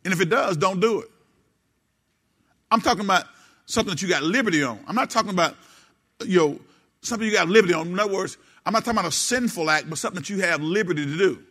[0.05, 1.09] And if it does, don't do it.
[2.71, 3.25] I'm talking about
[3.65, 4.79] something that you got liberty on.
[4.87, 5.57] I'm not talking about,
[6.27, 6.61] you know,
[7.01, 7.87] something you got liberty on.
[7.87, 8.37] In other words,
[8.67, 11.43] I'm not talking about a sinful act, but something that you have liberty to do.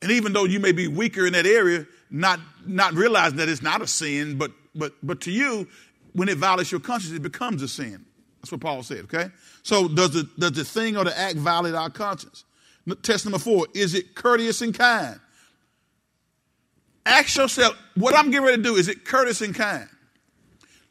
[0.00, 3.62] And even though you may be weaker in that area, not, not realizing that it's
[3.62, 5.68] not a sin, but, but, but to you,
[6.14, 8.06] when it violates your conscience, it becomes a sin.
[8.40, 9.28] That's what Paul said, okay?
[9.62, 12.44] So does the, does the thing or the act violate our conscience?
[13.02, 15.20] Test number four, is it courteous and kind?
[17.04, 19.88] Ask yourself, what I'm getting ready to do, is it courteous and kind?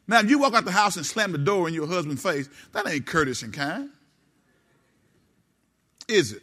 [0.08, 2.48] Now, if you walk out the house and slam the door in your husband's face,
[2.72, 3.90] that ain't courteous and kind.
[6.08, 6.42] Is it?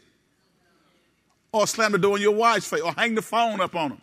[1.52, 4.02] Or slam the door in your wife's face, or hang the phone up on them.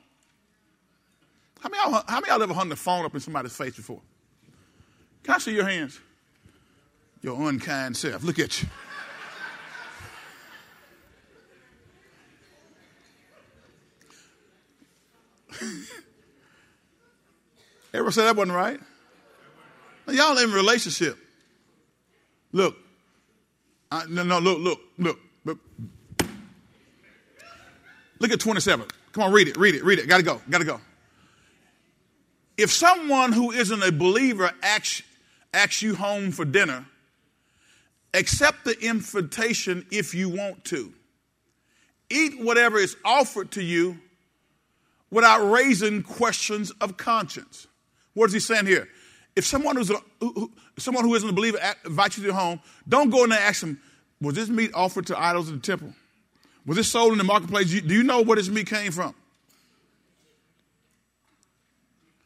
[1.61, 4.01] How many, y'all, how many y'all ever hung the phone up in somebody's face before?
[5.23, 6.01] Can I see your hands?
[7.23, 8.25] Your unkind self.
[8.25, 8.69] Look at you.
[17.95, 18.81] Ever say that wasn't right?
[20.09, 21.19] Y'all in relationship.
[22.53, 22.77] Look.
[23.91, 25.59] I, no, no, look, look, look, look.
[28.19, 28.87] Look at 27.
[29.13, 30.09] Come on, read it, read it, read it.
[30.09, 30.81] Gotta go, gotta go.
[32.57, 35.03] If someone who isn't a believer asks,
[35.53, 36.87] asks you home for dinner,
[38.15, 40.93] accept the invitation if you want to.
[42.11, 43.99] Eat whatever is offered to you
[45.11, 47.67] without raising questions of conscience.
[48.15, 48.89] What is he saying here?
[49.35, 52.61] If someone who's a, who, someone who isn't a believer invites you to their home,
[52.89, 53.81] don't go in there and ask them,
[54.21, 55.95] was this meat offered to idols in the temple?
[56.67, 57.69] Was this sold in the marketplace?
[57.69, 59.15] Do you know where this meat came from?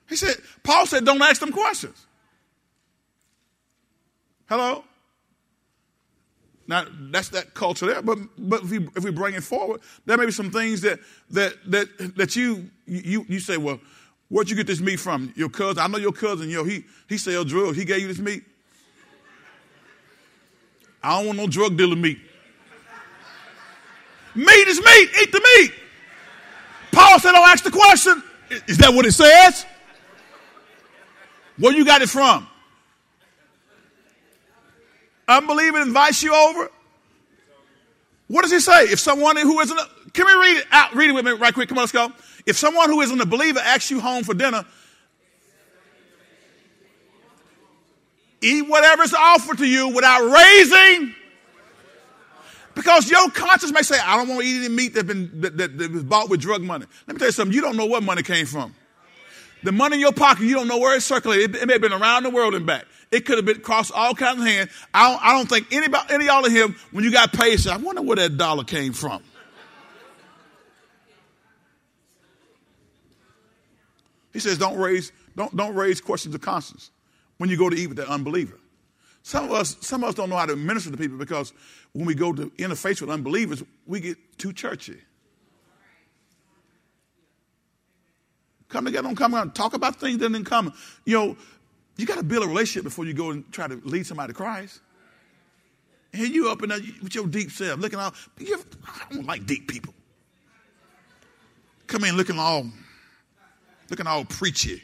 [0.08, 2.06] He said, Paul said, don't ask them questions.
[4.48, 4.84] Hello?
[6.68, 10.16] Now that's that culture there, but but if we if we bring it forward, there
[10.16, 10.98] may be some things that
[11.30, 13.80] that that that you you you say, well,
[14.28, 15.32] Where'd you get this meat from?
[15.36, 15.82] Your cousin?
[15.82, 17.76] I know your cousin, yo, he, he sells drugs.
[17.76, 18.42] He gave you this meat?
[21.02, 22.18] I don't want no drug dealer meat.
[24.34, 25.10] Meat is meat.
[25.22, 25.72] Eat the meat.
[26.92, 28.22] Paul said, don't ask the question.
[28.66, 29.64] Is that what it says?
[31.58, 32.46] Where you got it from?
[35.28, 36.70] Unbelieving invites you over.
[38.28, 38.84] What does he say?
[38.84, 40.94] If someone who isn't, a, can we read it out?
[40.94, 41.68] Read it with me right quick.
[41.68, 42.10] Come on, let's go.
[42.46, 44.64] If someone who isn't a believer asks you home for dinner,
[48.40, 51.14] eat whatever's offered to you without raising.
[52.74, 55.56] Because your conscience may say, I don't want to eat any meat that's been that,
[55.58, 56.86] that, that was bought with drug money.
[57.06, 57.54] Let me tell you something.
[57.54, 58.74] You don't know what money came from.
[59.62, 61.56] The money in your pocket, you don't know where it circulated.
[61.56, 62.86] It, it may have been around the world and back.
[63.10, 64.70] It could have been across all kinds of hands.
[64.94, 67.60] I don't, I don't think anybody, any of y'all in here, when you got paid,
[67.60, 69.22] said, I wonder where that dollar came from.
[74.36, 76.90] He says, don't raise, don't, don't raise questions of conscience
[77.38, 78.58] when you go to eat with that unbeliever.
[79.22, 81.54] Some of us, some of us don't know how to minister to people because
[81.94, 84.98] when we go to interface with unbelievers, we get too churchy.
[88.68, 90.74] Come together, don't come around, talk about things that didn't come.
[91.06, 91.36] You know,
[91.96, 94.36] you got to build a relationship before you go and try to lead somebody to
[94.36, 94.80] Christ.
[96.12, 99.66] And you up in there with your deep self, looking all, I don't like deep
[99.66, 99.94] people.
[101.86, 102.66] Come in looking all,
[103.90, 104.82] looking all preachy.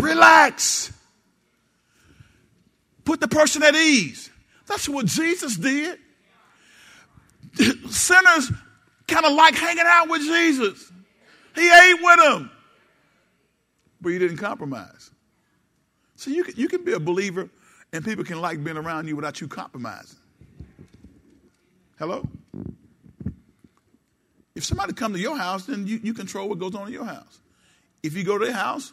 [0.00, 0.92] Relax.
[3.04, 4.30] Put the person at ease.
[4.66, 5.98] That's what Jesus did.
[7.90, 8.52] Sinners
[9.06, 10.90] kind of like hanging out with Jesus.
[11.54, 12.50] He ate with them
[14.00, 15.10] but he didn't compromise.
[16.16, 17.48] So you can, you can be a believer
[17.92, 20.18] and people can like being around you without you compromising.
[21.98, 22.26] Hello?
[24.60, 27.06] If somebody come to your house, then you, you control what goes on in your
[27.06, 27.40] house.
[28.02, 28.92] If you go to their house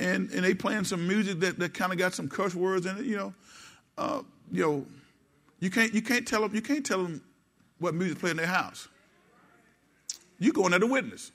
[0.00, 2.98] and, and they playing some music that, that kind of got some curse words in
[2.98, 3.32] it, you know,
[3.96, 4.84] uh, you know,
[5.60, 7.22] you can't you can't tell them you can't tell them
[7.78, 8.88] what music play in their house.
[10.40, 11.30] You go in there to witness.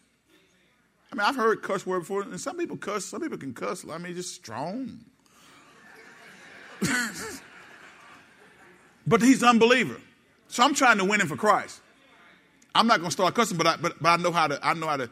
[1.10, 3.06] I mean, I've heard cuss word before, and some people cuss.
[3.06, 3.86] Some people can cuss.
[3.90, 5.00] I mean, just strong.
[9.08, 10.02] but he's an unbeliever,
[10.50, 11.80] so I'm trying to win him for Christ.
[12.74, 14.74] I'm not going to start cussing, but I, but, but I know how to I
[14.74, 15.10] know how to,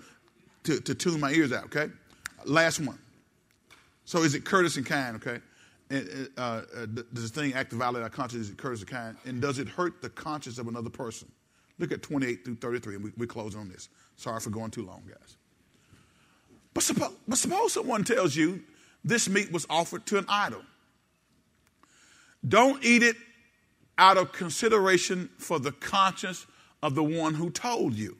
[0.63, 1.65] to, to tune my ears out.
[1.65, 1.87] Okay,
[2.45, 2.97] last one.
[4.05, 5.15] So is it courteous and kind?
[5.17, 5.39] Okay,
[5.89, 8.45] and, uh, uh, does the thing act to violate our conscience?
[8.45, 9.17] Is it courteous and kind?
[9.25, 11.29] And does it hurt the conscience of another person?
[11.79, 13.89] Look at 28 through 33, and we, we close on this.
[14.17, 15.37] Sorry for going too long, guys.
[16.73, 18.61] But suppose, but suppose someone tells you
[19.03, 20.61] this meat was offered to an idol.
[22.47, 23.15] Don't eat it
[23.97, 26.45] out of consideration for the conscience
[26.81, 28.17] of the one who told you.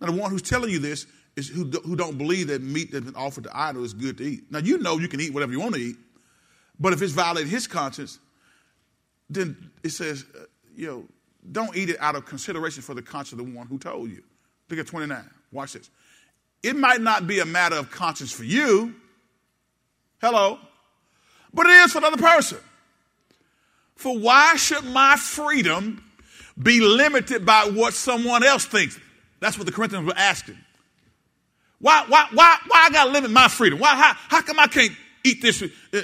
[0.00, 3.04] Now, the one who's telling you this is who, who don't believe that meat that's
[3.04, 4.50] been offered to idol is good to eat.
[4.50, 5.96] Now, you know you can eat whatever you want to eat,
[6.78, 8.18] but if it's violated his conscience,
[9.30, 10.44] then it says, uh,
[10.76, 11.04] you know,
[11.50, 14.22] don't eat it out of consideration for the conscience of the one who told you.
[14.68, 15.30] Look at 29.
[15.52, 15.90] Watch this.
[16.62, 18.94] It might not be a matter of conscience for you.
[20.20, 20.58] Hello.
[21.52, 22.58] But it is for another person.
[23.96, 26.03] For why should my freedom
[26.60, 28.98] be limited by what someone else thinks?
[29.40, 30.58] That's what the Corinthians were asking.
[31.80, 33.78] Why, why, why, why I got to limit my freedom?
[33.78, 34.92] Why, how, how come I can't
[35.24, 35.62] eat this?
[35.62, 36.02] Uh,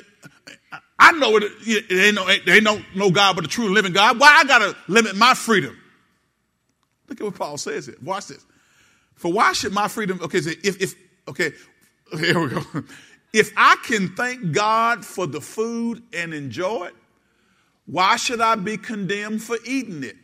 [0.99, 3.93] I know it, it ain't no, there ain't no, no God but the true living
[3.93, 4.21] God.
[4.21, 5.79] Why I got to limit my freedom?
[7.09, 7.97] Look at what Paul says here.
[8.03, 8.45] Watch this.
[9.15, 10.95] For why should my freedom, okay, if, if,
[11.29, 11.53] okay,
[12.19, 12.63] here we go.
[13.33, 16.95] If I can thank God for the food and enjoy it,
[17.87, 20.17] why should I be condemned for eating it?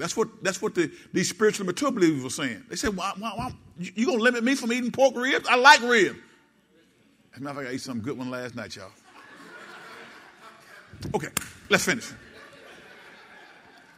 [0.00, 2.64] That's what, that's what the, these spiritually mature believers were saying.
[2.68, 5.46] They said, why, why, why, you going to limit me from eating pork ribs?
[5.48, 6.18] I like ribs.
[7.32, 8.90] As a matter of fact, I ate some good one last night, y'all.
[11.14, 11.28] Okay,
[11.68, 12.10] let's finish.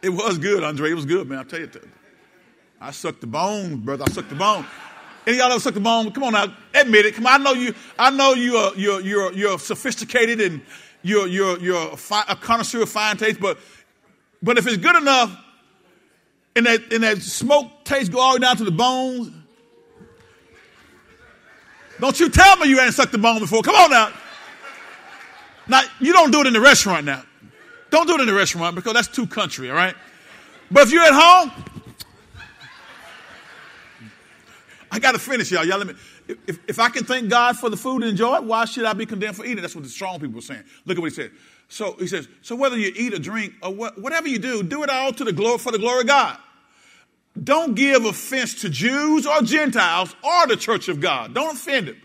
[0.02, 0.90] It was good, Andre.
[0.90, 1.38] It was good, man.
[1.38, 1.70] I'll tell you.
[2.80, 4.04] I sucked the bone, brother.
[4.06, 4.66] I sucked the bone.
[5.24, 6.10] Any y'all ever sucked the bone?
[6.10, 7.14] Come on now, admit it.
[7.14, 7.74] Come on, I know you.
[7.96, 10.60] I know you are you're you're you're sophisticated and
[11.02, 13.58] you're you're you're a, fi- a connoisseur of fine taste, but
[14.42, 15.36] but if it's good enough,
[16.56, 19.30] and that and that smoke taste go all the way down to the bones,
[22.00, 23.62] don't you tell me you ain't sucked the bone before.
[23.62, 24.12] Come on now.
[25.68, 27.22] Now you don't do it in the restaurant now.
[27.90, 29.94] Don't do it in the restaurant because that's too country, all right?
[30.70, 31.52] But if you're at home,
[34.90, 35.64] I got to finish, y'all.
[35.64, 35.94] Y'all let me.
[36.46, 38.92] If, if I can thank God for the food and enjoy it, why should I
[38.92, 39.60] be condemned for eating?
[39.62, 40.64] That's what the strong people are saying.
[40.84, 41.32] Look at what he said.
[41.72, 44.82] So he says, so whether you eat or drink or what, whatever you do, do
[44.82, 46.36] it all to the glory for the glory of God.
[47.42, 51.32] Don't give offense to Jews or Gentiles or the church of God.
[51.32, 51.96] Don't offend them.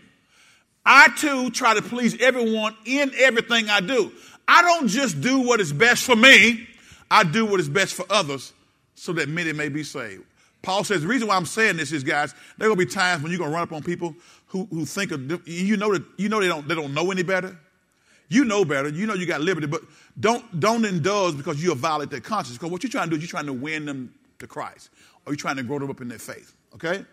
[0.86, 4.10] I too try to please everyone in everything I do.
[4.48, 6.66] I don't just do what is best for me.
[7.10, 8.54] I do what is best for others
[8.94, 10.24] so that many may be saved.
[10.62, 13.32] Paul says the reason why I'm saying this is, guys, there gonna be times when
[13.32, 14.14] you're gonna run up on people
[14.46, 17.22] who, who think of you know that you know they don't they don't know any
[17.22, 17.58] better.
[18.28, 18.88] You know better.
[18.88, 19.82] You know you got liberty, but
[20.18, 22.58] don't don't indulge because you violate their conscience.
[22.58, 24.90] Because what you're trying to do is you're trying to win them to Christ,
[25.24, 26.54] or you're trying to grow them up in their faith.
[26.74, 27.04] Okay?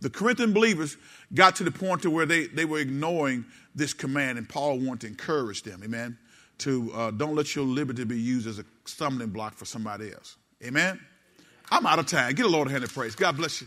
[0.00, 0.96] The Corinthian believers
[1.32, 3.44] got to the point to where they, they were ignoring
[3.74, 6.18] this command, and Paul wanted to encourage them, amen,
[6.58, 10.36] to uh, don't let your liberty be used as a stumbling block for somebody else.
[10.64, 11.00] Amen?
[11.70, 12.34] I'm out of time.
[12.34, 13.14] Get a Lord hand of praise.
[13.14, 13.66] God bless you.